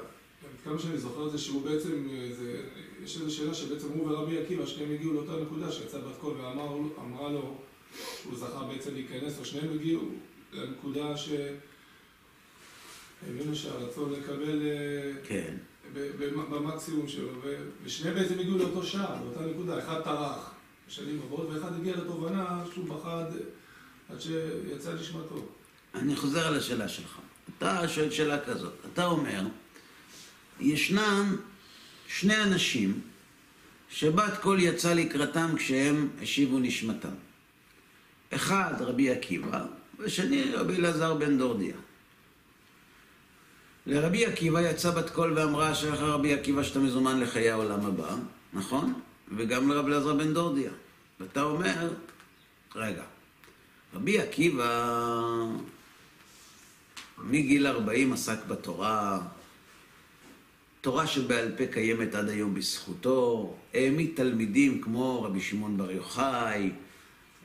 [0.64, 2.62] כמה שאני זוכר את זה שהוא בעצם, זה,
[3.04, 7.28] יש איזו שאלה שבעצם הוא ורבי עקיבא, שניהם הגיעו לאותה נקודה שיצא בת קול ואמרה
[7.32, 7.58] לו
[8.22, 10.02] שהוא זכה בעצם להיכנס, או שניהם הגיעו
[10.52, 11.30] לנקודה ש...
[13.28, 14.62] הבינו שהרצון לקבל
[15.24, 15.54] כן.
[16.50, 17.28] במקסימום שלו,
[17.84, 20.54] ושניהם בעצם הגיעו לאותו שער, לאותה נקודה, אחד טרח
[20.88, 23.24] בשנים רבות, ואחד הגיע לתובנה שהוא פחד
[24.10, 25.46] עד שיצא נשמתו.
[25.94, 27.18] אני חוזר על השאלה שלך.
[27.58, 29.42] אתה שואל שאלה כזאת, אתה אומר,
[30.60, 31.36] ישנם
[32.08, 33.00] שני אנשים
[33.90, 37.14] שבת קול יצא לקראתם כשהם השיבו נשמתם.
[38.30, 39.64] אחד רבי עקיבא,
[39.98, 41.74] ושני רבי אלעזר בן דורדיה.
[43.86, 48.16] לרבי עקיבא יצא בת קול ואמרה אשריך רבי עקיבא שאתה מזומן לחיי העולם הבא,
[48.52, 49.00] נכון?
[49.36, 50.70] וגם לרבי אלעזר בן דורדיה.
[51.20, 51.90] ואתה אומר,
[52.74, 53.02] רגע,
[53.94, 54.94] רבי עקיבא
[57.18, 59.20] מגיל 40 עסק בתורה,
[60.80, 66.70] תורה שבעל פה קיימת עד היום בזכותו, העמיד תלמידים כמו רבי שמעון בר יוחאי,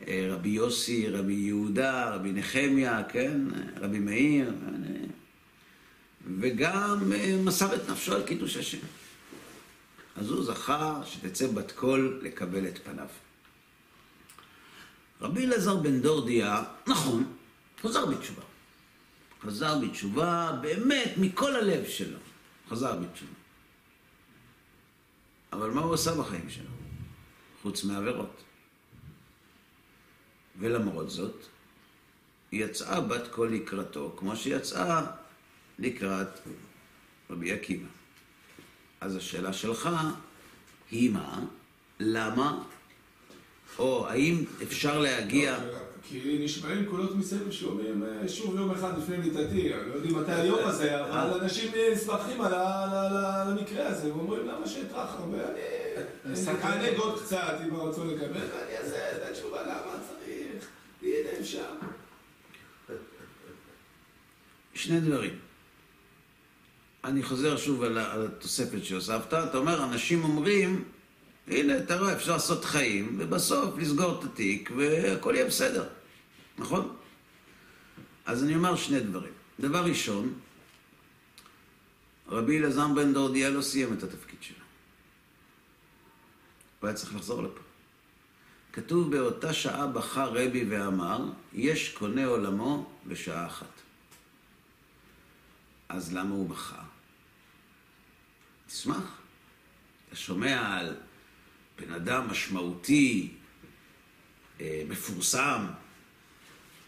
[0.07, 3.41] רבי יוסי, רבי יהודה, רבי נחמיה, כן,
[3.77, 4.53] רבי מאיר,
[6.39, 7.11] וגם
[7.43, 8.77] מסר את נפשו על קידוש השם.
[10.15, 13.07] אז הוא זכה שתצא בת קול לקבל את פניו.
[15.21, 17.33] רבי אלעזר בן דורדיה, נכון,
[17.81, 18.41] חזר בתשובה.
[19.41, 22.17] חזר בתשובה באמת מכל הלב שלו.
[22.69, 23.31] חזר בתשובה.
[25.53, 26.69] אבל מה הוא עשה בחיים שלו?
[27.61, 28.43] חוץ מעבירות.
[30.59, 31.45] ולמרות זאת,
[32.51, 35.05] יצאה בת קול לקראתו, כמו שיצאה
[35.79, 36.27] לקראת
[37.29, 37.87] רבי עקיבא.
[39.01, 39.89] אז השאלה שלך
[40.91, 41.39] היא מה?
[41.99, 42.63] למה?
[43.79, 45.59] או האם אפשר להגיע...
[46.03, 50.59] כי נשמעים קולות מסביב שאומרים שוב יום אחד לפני מיטתי, אני לא יודעים מתי היום
[50.63, 55.37] הזה, אבל אנשים נסמכים על המקרה הזה, ואומרים למה שאטרח הרבה,
[56.25, 60.67] אני אענג עוד קצת עם הרצון לקבל, ואני אעשה את התשובה למה צריך,
[61.01, 61.65] הנה אפשר.
[64.73, 65.39] שני דברים.
[67.03, 70.83] אני חוזר שוב על התוספת שהוספת, אתה אומר, אנשים אומרים,
[71.47, 75.89] הנה, אתה רואה, אפשר לעשות חיים, ובסוף לסגור את התיק, והכל יהיה בסדר,
[76.57, 76.95] נכון?
[78.25, 79.33] אז אני אומר שני דברים.
[79.59, 80.33] דבר ראשון,
[82.27, 84.63] רבי אלעזר בן דורדיה לא סיים את התפקיד שלו.
[86.79, 87.59] הוא היה צריך לחזור לפה.
[88.73, 93.81] כתוב באותה שעה בכה רבי ואמר, יש קונה עולמו בשעה אחת.
[95.89, 96.83] אז למה הוא בכה?
[98.67, 99.17] תשמח.
[100.07, 100.95] אתה שומע על
[101.85, 103.31] בן אדם משמעותי,
[104.61, 105.65] אה, מפורסם,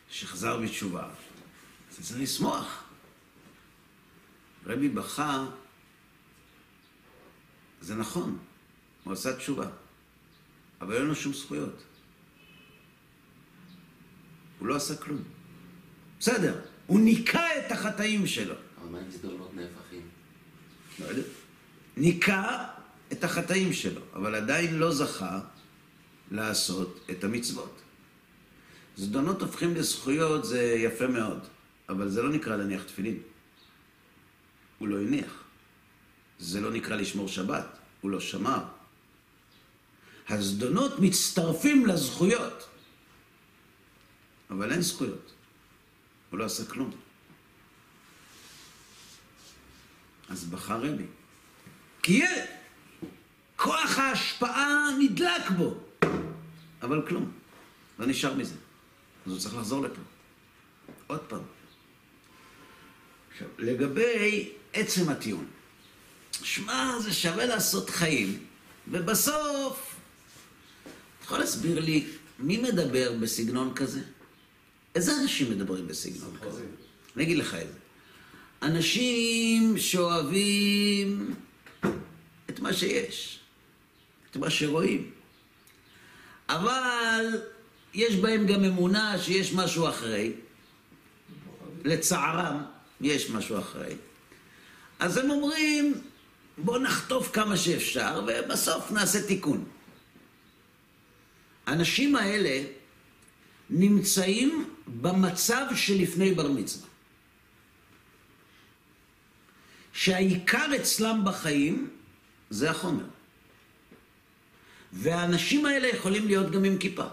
[0.09, 1.09] שחזר בתשובה.
[1.91, 2.83] זה צריך לשמוח.
[4.65, 5.45] רבי בכה,
[7.81, 8.37] זה נכון,
[9.03, 9.67] הוא עשה תשובה,
[10.81, 11.83] אבל אין לו שום זכויות.
[14.59, 15.23] הוא לא עשה כלום.
[16.19, 18.55] בסדר, הוא ניקה את החטאים שלו.
[18.81, 20.01] אבל מה עם זדונות נהפכים?
[20.99, 21.21] לא יודע.
[21.97, 22.67] ניקה
[23.11, 25.39] את החטאים שלו, אבל עדיין לא זכה
[26.31, 27.81] לעשות את המצוות.
[28.97, 31.47] זדונות הופכים לזכויות זה יפה מאוד,
[31.89, 33.19] אבל זה לא נקרא להניח תפילין.
[34.79, 35.43] הוא לא הניח.
[36.39, 38.63] זה לא נקרא לשמור שבת, הוא לא שמר.
[40.29, 42.67] הזדונות מצטרפים לזכויות,
[44.49, 45.31] אבל אין זכויות.
[46.29, 46.91] הוא לא עשה כלום.
[50.29, 51.05] אז בחר רבי.
[52.03, 52.49] כי ילד,
[53.55, 55.77] כוח ההשפעה נדלק בו,
[56.81, 57.31] אבל כלום,
[57.99, 58.55] לא נשאר מזה.
[59.25, 60.01] אז הוא צריך לחזור לפה.
[61.07, 61.41] עוד פעם.
[63.31, 65.45] עכשיו, לגבי עצם הטיעון.
[66.43, 68.37] שמע, זה שווה לעשות חיים,
[68.87, 69.95] ובסוף,
[70.83, 72.07] אתה יכול להסביר לי
[72.39, 74.01] מי מדבר בסגנון כזה?
[74.95, 76.63] איזה אנשים מדברים בסגנון כזה?
[77.15, 77.79] אני אגיד לך את זה.
[78.61, 81.35] אנשים שאוהבים
[82.49, 83.39] את מה שיש,
[84.35, 85.11] את מה שרואים.
[86.49, 87.41] אבל
[87.93, 90.33] יש בהם גם אמונה שיש משהו אחרי,
[91.83, 92.63] לצערם,
[93.01, 93.95] יש משהו אחרי.
[94.99, 95.93] אז הם אומרים,
[96.57, 99.65] בואו נחטוף כמה שאפשר, ובסוף נעשה תיקון.
[101.65, 102.63] האנשים האלה
[103.69, 106.87] נמצאים במצב שלפני בר מצווה.
[109.93, 111.89] שהעיקר אצלם בחיים
[112.49, 113.14] זה החומר.
[114.95, 117.05] והאנשים האלה יכולים להיות גם עם כיפה.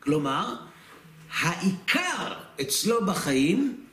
[0.00, 0.54] כלומר,
[1.40, 3.84] העיקר אצלו בחיים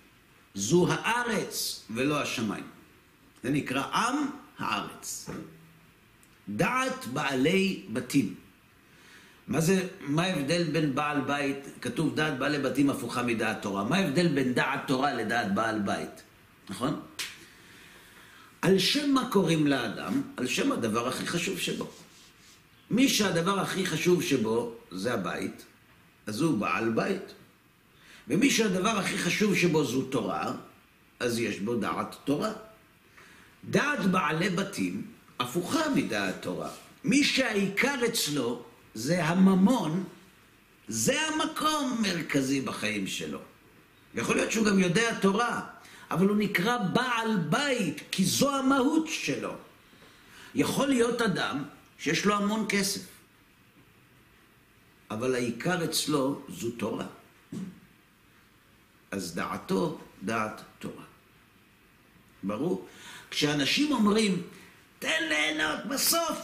[0.55, 2.63] זו הארץ ולא השמיים.
[3.43, 4.15] זה נקרא עם
[4.59, 5.29] הארץ.
[6.49, 8.35] דעת בעלי בתים.
[9.47, 13.83] מה זה, מה ההבדל בין בעל בית, כתוב דעת בעלי בתים הפוכה מדעת תורה.
[13.83, 16.23] מה ההבדל בין דעת תורה לדעת בעל בית?
[16.69, 17.01] נכון?
[18.65, 20.21] על שם מה קוראים לאדם?
[20.37, 21.91] על שם הדבר הכי חשוב שבו.
[22.91, 25.65] מי שהדבר הכי חשוב שבו זה הבית,
[26.27, 27.33] אז הוא בעל בית.
[28.27, 30.53] ומי שהדבר הכי חשוב שבו זו תורה,
[31.19, 32.51] אז יש בו דעת תורה.
[33.69, 35.01] דעת בעלי בתים
[35.39, 36.69] הפוכה מדעת תורה.
[37.03, 40.03] מי שהעיקר אצלו זה הממון,
[40.87, 43.39] זה המקום מרכזי בחיים שלו.
[44.15, 45.61] יכול להיות שהוא גם יודע תורה,
[46.11, 49.53] אבל הוא נקרא בעל בית, כי זו המהות שלו.
[50.55, 51.63] יכול להיות אדם
[51.99, 53.01] שיש לו המון כסף,
[55.11, 57.05] אבל העיקר אצלו זו תורה.
[59.11, 61.03] אז דעתו דעת תורה.
[62.43, 62.87] ברור?
[63.31, 64.43] כשאנשים אומרים,
[64.99, 66.39] תן ליהנות בסוף,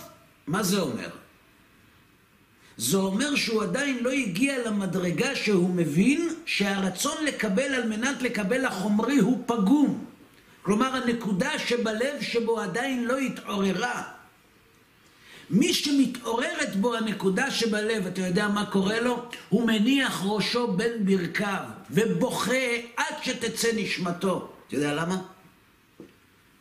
[0.47, 1.09] מה זה אומר?
[2.77, 9.17] זה אומר שהוא עדיין לא הגיע למדרגה שהוא מבין שהרצון לקבל על מנת לקבל החומרי
[9.17, 10.05] הוא פגום.
[10.61, 14.03] כלומר, הנקודה שבלב שבו עדיין לא התעוררה.
[15.49, 19.29] מי שמתעוררת בו הנקודה שבלב, אתה יודע מה קורה לו?
[19.49, 24.53] הוא מניח ראשו בין ברכיו ובוכה עד שתצא נשמתו.
[24.67, 25.21] אתה יודע למה?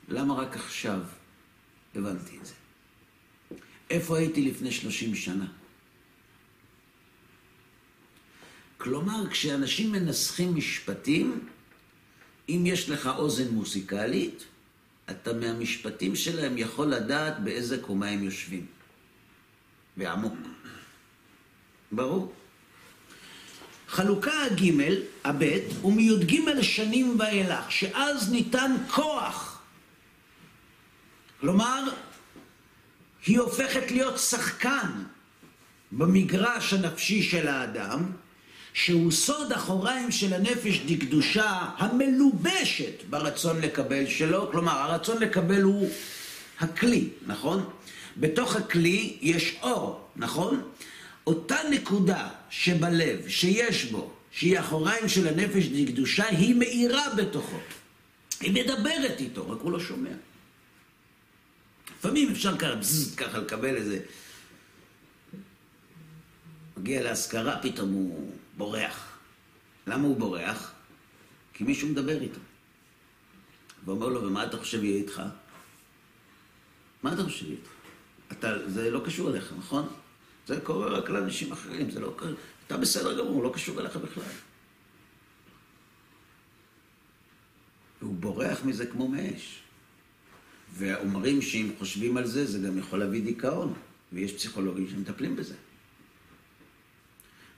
[0.09, 0.99] למה רק עכשיו
[1.95, 2.53] הבנתי את זה?
[3.91, 5.47] איפה הייתי לפני שלושים שנה?
[8.81, 11.49] כלומר, כשאנשים מנסחים משפטים,
[12.49, 14.45] אם יש לך אוזן מוזיקלית,
[15.11, 18.67] אתה מהמשפטים שלהם יכול לדעת באיזה קומה הם יושבים.
[19.97, 20.35] ועמוק.
[21.93, 22.33] ברור.
[23.89, 24.75] חלוקה הג',
[25.25, 25.43] הב',
[25.81, 29.63] הוא מי"ג שנים ואילך, שאז ניתן כוח.
[31.41, 31.85] כלומר,
[33.27, 34.91] היא הופכת להיות שחקן
[35.93, 38.13] במגרש הנפשי של האדם,
[38.73, 45.91] שהוא סוד אחוריים של הנפש דקדושה המלובשת ברצון לקבל שלו, כלומר הרצון לקבל הוא
[46.61, 47.71] הכלי, נכון?
[48.17, 50.63] בתוך הכלי יש אור, נכון?
[51.27, 57.59] אותה נקודה שבלב, שיש בו, שהיא אחוריים של הנפש דקדושה, היא מאירה בתוכו.
[58.41, 60.11] היא מדברת איתו, רק הוא לא שומע.
[61.99, 63.99] לפעמים אפשר ככה, בזז, ככה לקבל איזה...
[66.77, 69.19] מגיע להשכרה, פתאום הוא בורח.
[69.87, 70.73] למה הוא בורח?
[71.53, 72.41] כי מישהו מדבר איתו.
[73.85, 75.23] ואומר לו, ומה אתה חושב יהיה איתך?
[77.03, 77.71] מה אתה חושב יהיה איתך?
[78.33, 79.89] אתה, זה לא קשור אליך, נכון?
[80.47, 82.31] זה קורה רק לאנשים אחרים, זה לא קורה...
[82.67, 84.25] אתה בסדר גמור, לא קשור אליך בכלל.
[88.03, 89.63] והוא בורח מזה כמו מאש.
[90.73, 93.75] ואומרים שאם חושבים על זה, זה גם יכול להביא דיכאון,
[94.13, 95.55] ויש פסיכולוגים שמטפלים בזה.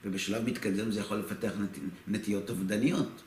[0.05, 1.69] ובשלב מתקדם זה יכול לפתח נת...
[2.07, 3.23] נטיות אובדניות.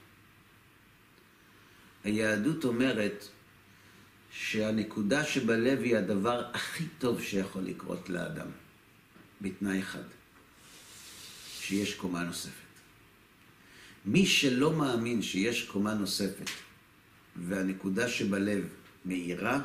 [2.04, 3.28] היהדות אומרת
[4.30, 8.46] שהנקודה שבלב היא הדבר הכי טוב שיכול לקרות לאדם,
[9.40, 10.02] בתנאי אחד,
[11.60, 12.66] שיש קומה נוספת.
[14.05, 16.51] מי שלא מאמין שיש קומה נוספת
[17.36, 18.64] והנקודה שבלב
[19.05, 19.61] מאירה,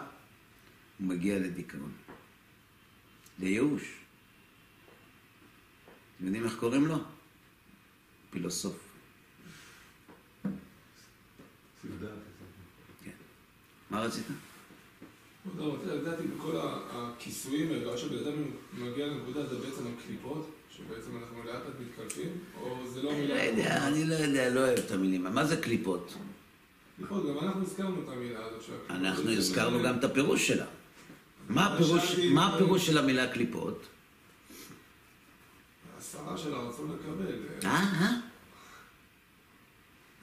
[0.98, 1.92] הוא מגיע לדיכאון,
[3.40, 4.01] לייאוש.
[6.22, 6.96] אתם יודעים איך קוראים לו?
[8.30, 8.74] פילוסוף.
[13.04, 13.12] כן.
[13.90, 14.26] מה רצית?
[15.58, 16.56] לא, רציתי לדעת אם בכל
[16.92, 18.34] הכיסויים האלה, עד שבן אדם
[18.78, 22.30] מגיע לנקודה, זה בעצם הקליפות, שבעצם אנחנו לאט לאט מתקלפים,
[22.62, 23.44] או זה לא אני לא מילה?
[23.46, 25.24] יודע, אני לא יודע, לא אוהב את המילים.
[25.24, 26.14] מה זה קליפות?
[26.98, 28.80] קליפות, גם אנחנו הזכרנו את המילה הזאת.
[28.90, 30.66] אנחנו הזכרנו גם את הפירוש שלה.
[31.50, 31.76] מה
[32.56, 33.88] הפירוש של המילה קליפות?
[36.22, 37.34] הסרה של הרצון לקבל.
[37.64, 38.12] אה, אה?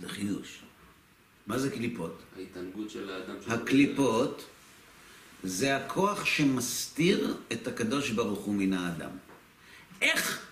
[0.01, 0.59] זה חידוש.
[1.47, 2.23] מה זה קליפות?
[2.37, 3.35] ההתענגות של האדם.
[3.49, 4.45] הקליפות
[5.43, 9.11] זה הכוח שמסתיר את הקדוש ברוך הוא מן האדם.
[10.03, 10.47] איך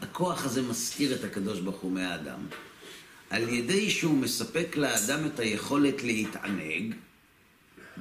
[0.00, 2.46] הכוח הזה מסתיר את הקדוש ברוך הוא מהאדם?
[3.30, 6.94] על ידי שהוא מספק לאדם את היכולת להתענג,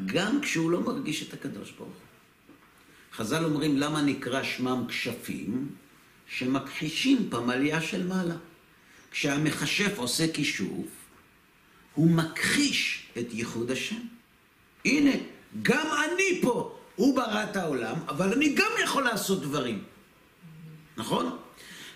[0.06, 2.09] גם כשהוא לא מרגיש את הקדוש ברוך הוא.
[3.20, 5.68] חז"ל אומרים למה נקרא שמם כשפים?
[6.28, 8.36] שמכחישים פמליה של מעלה.
[9.12, 10.88] כשהמכשף עושה כישוף,
[11.96, 14.02] הוא מכחיש את ייחוד השם.
[14.86, 15.12] הנה,
[15.62, 19.84] גם אני פה, הוא ברא את העולם, אבל אני גם יכול לעשות דברים.
[20.98, 21.38] נכון?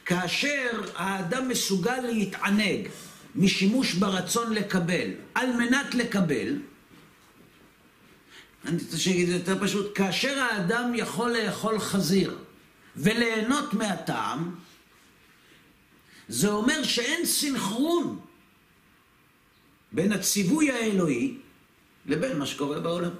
[0.05, 2.87] כאשר האדם מסוגל להתענג
[3.35, 6.59] משימוש ברצון לקבל, על מנת לקבל,
[8.65, 12.37] אני רוצה זה יותר פשוט, כאשר האדם יכול לאכול חזיר
[12.95, 14.55] וליהנות מהטעם,
[16.27, 18.19] זה אומר שאין סינכרון
[19.91, 21.37] בין הציווי האלוהי
[22.05, 23.11] לבין מה שקורה בעולם.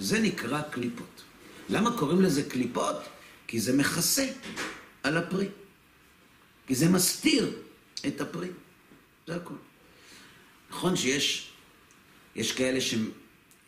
[0.00, 1.22] זה נקרא קליפות.
[1.68, 2.96] למה קוראים לזה קליפות?
[3.46, 4.26] כי זה מכסה
[5.02, 5.48] על הפרי.
[6.66, 7.58] כי זה מסתיר
[8.06, 8.48] את הפרי.
[9.26, 9.56] זה הכול.
[10.70, 11.50] נכון שיש
[12.36, 12.80] יש כאלה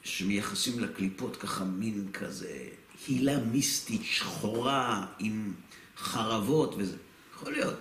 [0.02, 2.68] שמייחסים לקליפות ככה מין כזה
[3.08, 5.52] הילה מיסטית שחורה עם
[5.96, 6.96] חרבות וזה.
[7.34, 7.78] יכול להיות.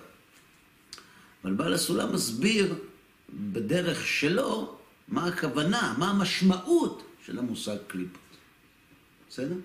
[1.44, 2.74] אבל בעל הסולם מסביר
[3.30, 8.20] בדרך שלו מה הכוונה, מה המשמעות של המושג קליפות.
[9.28, 9.56] בסדר?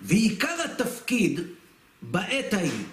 [0.00, 1.40] ועיקר התפקיד
[2.02, 2.84] בעת ההיא,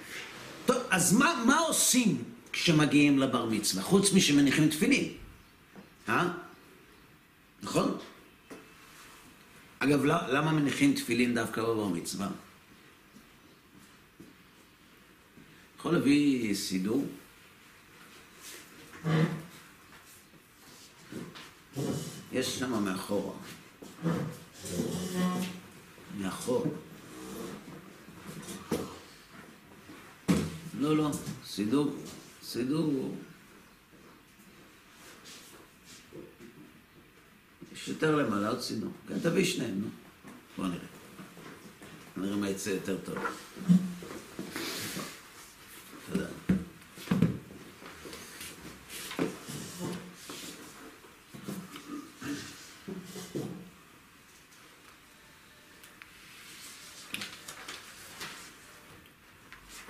[0.66, 5.14] טוב, אז מה, מה עושים כשמגיעים לבר מצווה, חוץ משמניחים תפילין?
[6.10, 6.34] אה?
[7.64, 7.98] נכון?
[9.80, 12.28] אגב, למה מניחים תפילין דווקא בבר מצווה?
[15.80, 17.06] יכול להביא סידור?
[22.32, 23.34] יש שם מאחורה.
[26.18, 26.66] מאחור.
[30.80, 31.10] לא, לא,
[31.46, 31.96] סידור,
[32.44, 33.16] סידור.
[37.84, 38.92] יש יותר למעלה עוד סידור.
[39.08, 39.88] כן, תביא שניהם, נו.
[40.58, 40.80] בוא נראה.
[42.18, 43.18] נראה מה יצא יותר טוב.
[46.12, 46.26] תודה.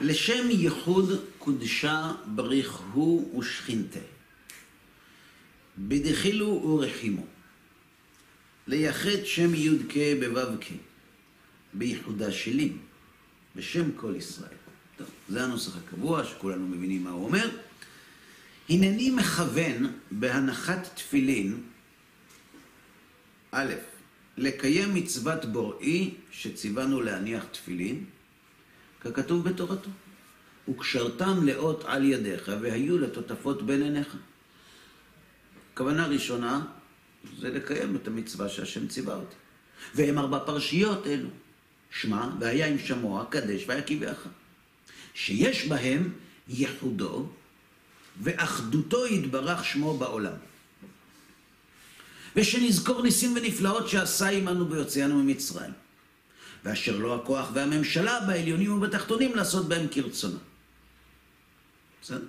[0.01, 3.99] לשם ייחוד קודשה בריך הוא ושכינתה.
[5.77, 7.38] בדחילו ורחימו.
[8.69, 10.65] לייחד שם י"ק בו"ק.
[11.73, 12.73] בייחודה שלי.
[13.55, 14.57] בשם כל ישראל.
[14.97, 17.49] טוב, זה הנוסח הקבוע שכולנו מבינים מה הוא אומר.
[18.69, 21.63] הנני מכוון בהנחת תפילין,
[23.51, 23.73] א',
[24.37, 28.05] לקיים מצוות בוראי שציוונו להניח תפילין,
[29.01, 29.89] ככתוב בתורתו.
[30.69, 34.15] וקשרתם לאות על ידיך והיו לטוטפות בין עיניך.
[35.73, 36.65] כוונה ראשונה
[37.39, 39.35] זה לקיים את המצווה שהשם ציווה אותי.
[39.95, 41.29] והם ארבע פרשיות אלו.
[41.91, 44.17] שמע, והיה עם שמוע, קדש ויקיבך.
[45.13, 46.13] שיש בהם
[46.47, 47.27] ייחודו
[48.21, 50.33] ואחדותו יתברך שמו בעולם.
[52.35, 55.71] ושנזכור ניסים ונפלאות שעשה עמנו ביוצאנו ממצרים.
[56.63, 60.37] ואשר לו הכוח והממשלה בעליונים ובתחתונים לעשות בהם כרצונו.
[62.01, 62.25] בסדר?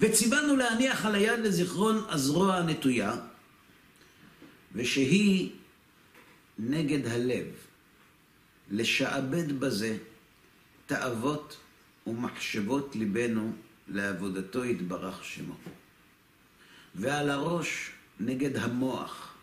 [0.00, 3.16] וציוונו להניח על היד לזיכרון הזרוע הנטויה,
[4.78, 5.50] ושהיא
[6.58, 7.46] נגד הלב,
[8.70, 9.98] לשעבד בזה
[10.86, 11.56] תאוות
[12.06, 13.52] ומחשבות ליבנו
[13.88, 15.54] לעבודתו יתברך שמו.
[16.94, 19.34] ועל הראש נגד המוח,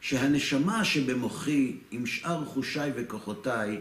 [0.00, 3.80] שהנשמה שבמוחי עם שאר חושיי וכוחותיי,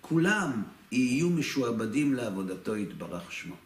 [0.00, 0.62] כולם
[0.92, 3.56] יהיו משועבדים לעבודתו יתברך שמו.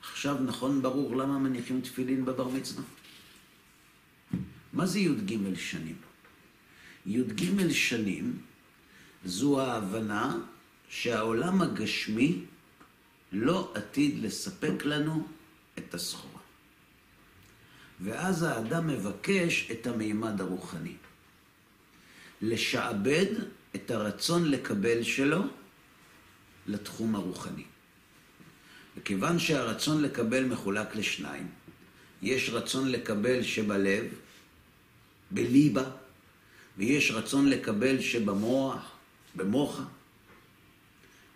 [0.00, 2.97] עכשיו נכון ברור למה מניחים תפילין בבר מצווה?
[4.72, 5.96] מה זה י"ג שנים?
[7.06, 8.38] י"ג שנים
[9.24, 10.36] זו ההבנה
[10.88, 12.44] שהעולם הגשמי
[13.32, 15.26] לא עתיד לספק לנו
[15.78, 16.40] את הסחורה.
[18.00, 20.94] ואז האדם מבקש את המימד הרוחני.
[22.42, 23.26] לשעבד
[23.74, 25.42] את הרצון לקבל שלו
[26.66, 27.64] לתחום הרוחני.
[28.96, 31.48] וכיוון שהרצון לקבל מחולק לשניים,
[32.22, 34.04] יש רצון לקבל שבלב,
[35.30, 35.84] בליבה,
[36.78, 38.90] ויש רצון לקבל שבמוח,
[39.34, 39.84] במוחה.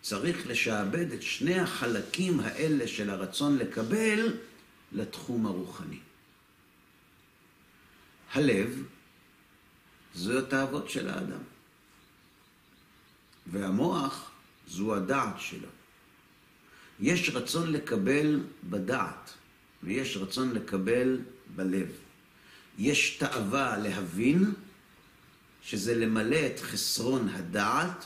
[0.02, 4.36] צריך לשעבד את שני החלקים האלה של הרצון לקבל
[4.92, 5.98] לתחום הרוחני.
[8.32, 8.82] הלב
[10.14, 11.42] זו התאוות של האדם.
[13.46, 14.30] והמוח
[14.68, 15.68] זו הדעת שלו.
[17.00, 18.40] יש רצון לקבל
[18.70, 19.30] בדעת,
[19.82, 21.20] ויש רצון לקבל
[21.56, 22.01] בלב.
[22.78, 24.52] יש תאווה להבין,
[25.62, 28.04] שזה למלא את חסרון הדעת,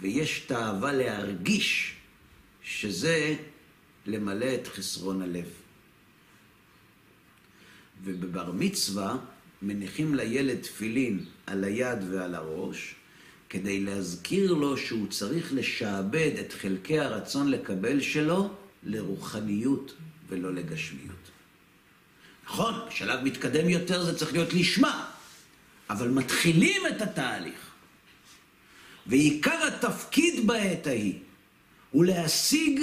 [0.00, 1.94] ויש תאווה להרגיש,
[2.62, 3.36] שזה
[4.06, 5.48] למלא את חסרון הלב.
[8.04, 9.16] ובבר מצווה
[9.62, 12.94] מניחים לילד תפילין על היד ועל הראש,
[13.48, 19.94] כדי להזכיר לו שהוא צריך לשעבד את חלקי הרצון לקבל שלו לרוחניות
[20.28, 21.19] ולא לגשמיות.
[22.52, 25.10] נכון, בשלב מתקדם יותר זה צריך להיות לשמה,
[25.90, 27.70] אבל מתחילים את התהליך.
[29.06, 31.18] ועיקר התפקיד בעת ההיא
[31.90, 32.80] הוא להשיג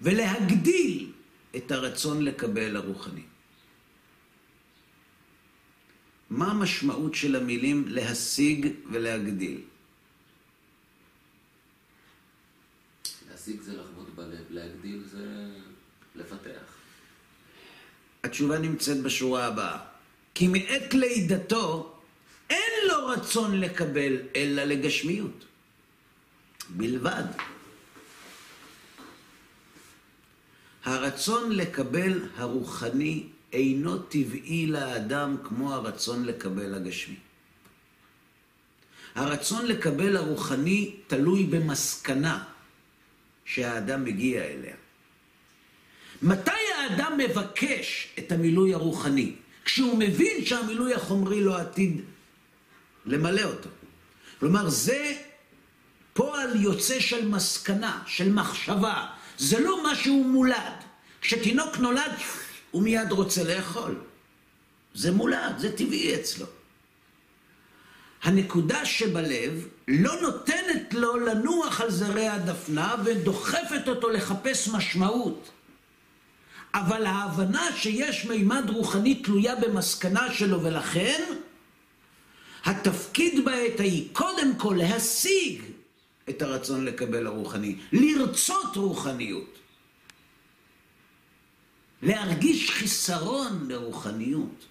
[0.00, 1.12] ולהגדיל
[1.56, 3.22] את הרצון לקבל הרוחני.
[6.30, 9.60] מה המשמעות של המילים להשיג ולהגדיל?
[13.30, 15.33] להשיג זה לחוות בלב, להגדיל זה.
[18.24, 19.78] התשובה נמצאת בשורה הבאה.
[20.34, 21.92] כי מעת לידתו
[22.50, 25.44] אין לו רצון לקבל אלא לגשמיות.
[26.70, 27.24] בלבד.
[30.84, 37.16] הרצון לקבל הרוחני אינו טבעי לאדם כמו הרצון לקבל הגשמי.
[39.14, 42.44] הרצון לקבל הרוחני תלוי במסקנה
[43.44, 44.76] שהאדם מגיע אליה.
[46.22, 49.32] מתי האדם מבקש את המילוי הרוחני?
[49.64, 52.00] כשהוא מבין שהמילוי החומרי לא עתיד
[53.06, 53.68] למלא אותו.
[54.40, 55.12] כלומר, זה
[56.12, 59.06] פועל יוצא של מסקנה, של מחשבה.
[59.38, 60.74] זה לא משהו מולד.
[61.20, 62.12] כשתינוק נולד,
[62.70, 63.94] הוא מיד רוצה לאכול.
[64.94, 66.46] זה מולד, זה טבעי אצלו.
[68.22, 75.50] הנקודה שבלב לא נותנת לו לנוח על זרי הדפנה ודוחפת אותו לחפש משמעות.
[76.74, 81.22] אבל ההבנה שיש מימד רוחני תלויה במסקנה שלו, ולכן
[82.64, 85.62] התפקיד בעת ההיא קודם כל להשיג
[86.30, 89.58] את הרצון לקבל הרוחני, לרצות רוחניות.
[92.02, 94.66] להרגיש חיסרון לרוחניות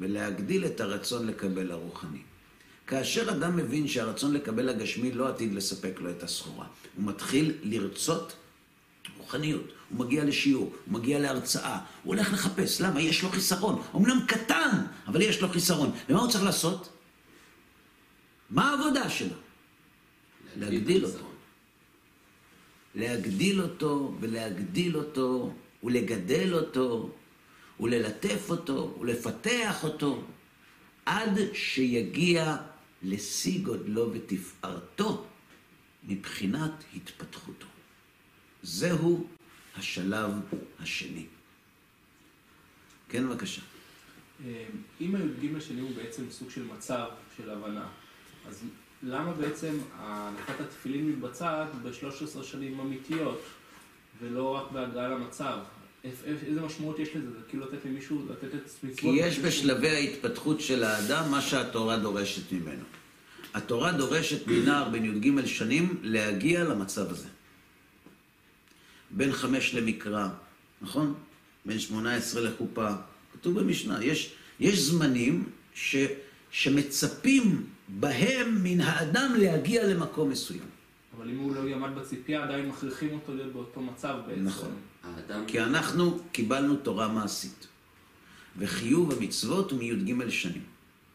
[0.00, 2.22] ולהגדיל את הרצון לקבל הרוחני.
[2.86, 8.36] כאשר אדם מבין שהרצון לקבל הגשמי לא עתיד לספק לו את הסחורה, הוא מתחיל לרצות
[9.18, 9.75] רוחניות.
[9.90, 12.80] הוא מגיע לשיעור, הוא מגיע להרצאה, הוא הולך לחפש.
[12.80, 13.00] למה?
[13.00, 13.82] יש לו חיסרון.
[13.96, 14.70] אמנם קטן,
[15.06, 15.90] אבל יש לו חיסרון.
[16.08, 16.88] ומה הוא צריך לעשות?
[18.50, 19.36] מה העבודה שלו?
[20.56, 21.26] להגדיל אותו.
[22.94, 25.52] להגדיל אותו ולהגדיל אותו
[25.84, 27.10] ולגדל אותו
[27.80, 30.22] וללטף אותו ולפתח אותו
[31.06, 32.56] עד שיגיע
[33.02, 35.24] לשיא גודלו ותפארתו
[36.04, 37.66] מבחינת התפתחותו.
[38.62, 39.26] זהו
[39.76, 40.30] השלב
[40.80, 41.26] השני.
[43.08, 43.62] כן, בבקשה.
[45.00, 47.06] אם הי"ג השני הוא בעצם סוג של מצב
[47.36, 47.86] של הבנה,
[48.48, 48.62] אז
[49.02, 53.42] למה בעצם הנחת התפילין מתבצעת ב-13 שנים אמיתיות,
[54.20, 55.58] ולא רק בהגעה למצב?
[56.24, 57.30] איזה משמעות יש לזה?
[57.30, 58.96] זה כאילו לתת למישהו, לתת את מצוות...
[58.96, 62.84] כי יש בשלבי ההתפתחות של האדם מה שהתורה דורשת ממנו.
[63.54, 67.28] התורה דורשת מנער בן י"ג שנים להגיע למצב הזה.
[69.16, 70.28] בין חמש למקרא,
[70.82, 71.14] נכון?
[71.64, 72.88] בין שמונה עשרה לחופה.
[73.32, 74.04] כתוב במשנה.
[74.04, 75.44] יש, יש זמנים
[75.74, 75.96] ש,
[76.50, 80.68] שמצפים בהם מן האדם להגיע למקום מסוים.
[81.16, 84.44] אבל אם הוא לא יעמד בציפייה, עדיין מכריחים אותו להיות באותו מצב בעצם.
[84.44, 84.74] נכון.
[85.04, 85.44] האדם...
[85.46, 87.66] כי אנחנו קיבלנו תורה מעשית.
[88.58, 90.62] וחיוב המצוות הוא מי"ג שנים.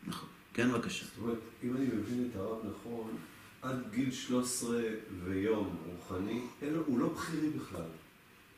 [0.07, 0.29] נכון.
[0.53, 1.05] כן, בבקשה.
[1.05, 3.11] זאת אומרת, אם אני מבין את הרב נכון,
[3.61, 4.81] עד גיל 13
[5.23, 7.81] ויום רוחני, אין הוא לא בכירי בכלל.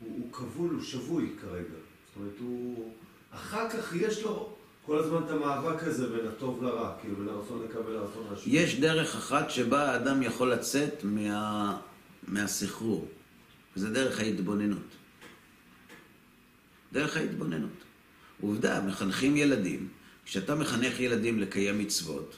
[0.00, 1.64] הוא, הוא כבול, הוא שבוי כרגע.
[1.64, 2.92] זאת אומרת, הוא...
[3.30, 4.54] אחר כך יש לו
[4.86, 8.60] כל הזמן את המאבק הזה בין הטוב לרע, כאילו בין הרצון לקבל לרצון להשמיע.
[8.60, 11.78] יש דרך אחת שבה האדם יכול לצאת מה...
[12.28, 13.08] מהסחרור,
[13.76, 14.88] וזה דרך ההתבוננות.
[16.92, 17.70] דרך ההתבוננות.
[18.40, 19.88] עובדה, מחנכים ילדים.
[20.24, 22.36] כשאתה מחנך ילדים לקיים מצוות,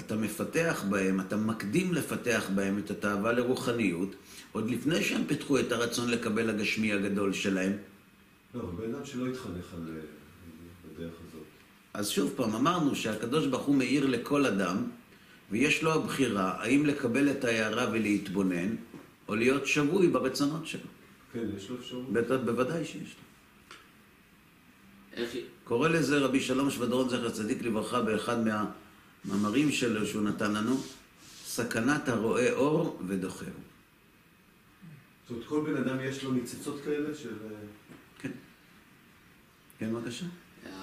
[0.00, 4.14] אתה מפתח בהם, אתה מקדים לפתח בהם את התאווה לרוחניות,
[4.52, 7.72] עוד לפני שהם פיתחו את הרצון לקבל הגשמי הגדול שלהם.
[8.54, 9.96] לא, אבל בן אדם שלא התחנך על...
[9.96, 10.00] אה,
[10.94, 11.42] בדרך הזאת.
[11.94, 14.76] אז שוב פעם, אמרנו שהקדוש ברוך הוא מאיר לכל אדם,
[15.50, 18.76] ויש לו הבחירה האם לקבל את ההערה ולהתבונן,
[19.28, 20.80] או להיות שבוי ברצונות שלו.
[21.32, 22.12] כן, יש לו אפשרות.
[22.12, 23.30] בטח, בוודאי שיש לו.
[25.12, 25.36] איך...
[25.64, 28.44] קורא לזה רבי שלום שבדרון זכר צדיק לברכה באחד
[29.24, 30.76] מהמאמרים שלו שהוא נתן לנו,
[31.46, 33.46] סכנת הרואה אור ודוחהו.
[33.46, 37.28] זאת אומרת, כל בן אדם יש לו ניצוצות כאלה של...
[37.44, 37.56] אה,
[38.18, 38.30] כן.
[39.78, 40.26] כן, בבקשה.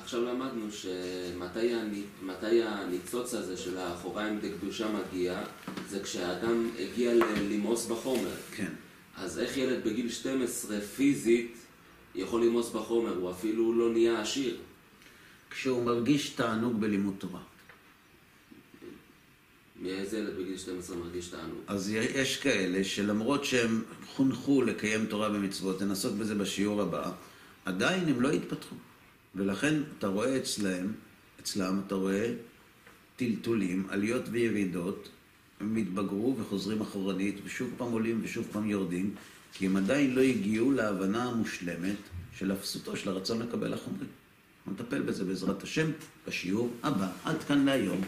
[0.03, 5.43] עכשיו למדנו שמתי הני- מתי הניצוץ הזה של האחוריים דקדושה מגיע,
[5.89, 7.23] זה כשהאדם הגיע ל-
[7.53, 8.33] למאוס בחומר.
[8.55, 8.71] כן.
[9.17, 11.55] אז איך ילד בגיל 12 פיזית
[12.15, 13.15] יכול למאוס בחומר?
[13.17, 14.57] הוא אפילו לא נהיה עשיר.
[15.49, 17.39] כשהוא מרגיש תענוג בלימוד תורה.
[19.82, 21.57] מאיזה ילד בגיל 12 מרגיש תענוג?
[21.67, 27.11] אז יש כאלה שלמרות שהם חונכו לקיים תורה ומצוות, נעסוק בזה בשיעור הבא,
[27.65, 28.75] עדיין הם לא התפתחו.
[29.36, 30.91] ולכן אתה רואה אצלם,
[31.41, 32.34] אצלם אתה רואה
[33.15, 35.09] טלטולים, עליות וירידות,
[35.59, 39.15] הם התבגרו וחוזרים אחורנית, ושוב פעם עולים ושוב פעם יורדים,
[39.53, 41.95] כי הם עדיין לא הגיעו להבנה המושלמת
[42.38, 44.09] של אפסותו של הרצון לקבל החומרים.
[44.67, 45.91] נטפל בזה בעזרת השם
[46.28, 47.07] בשיעור הבא.
[47.23, 48.01] עד כאן להיום.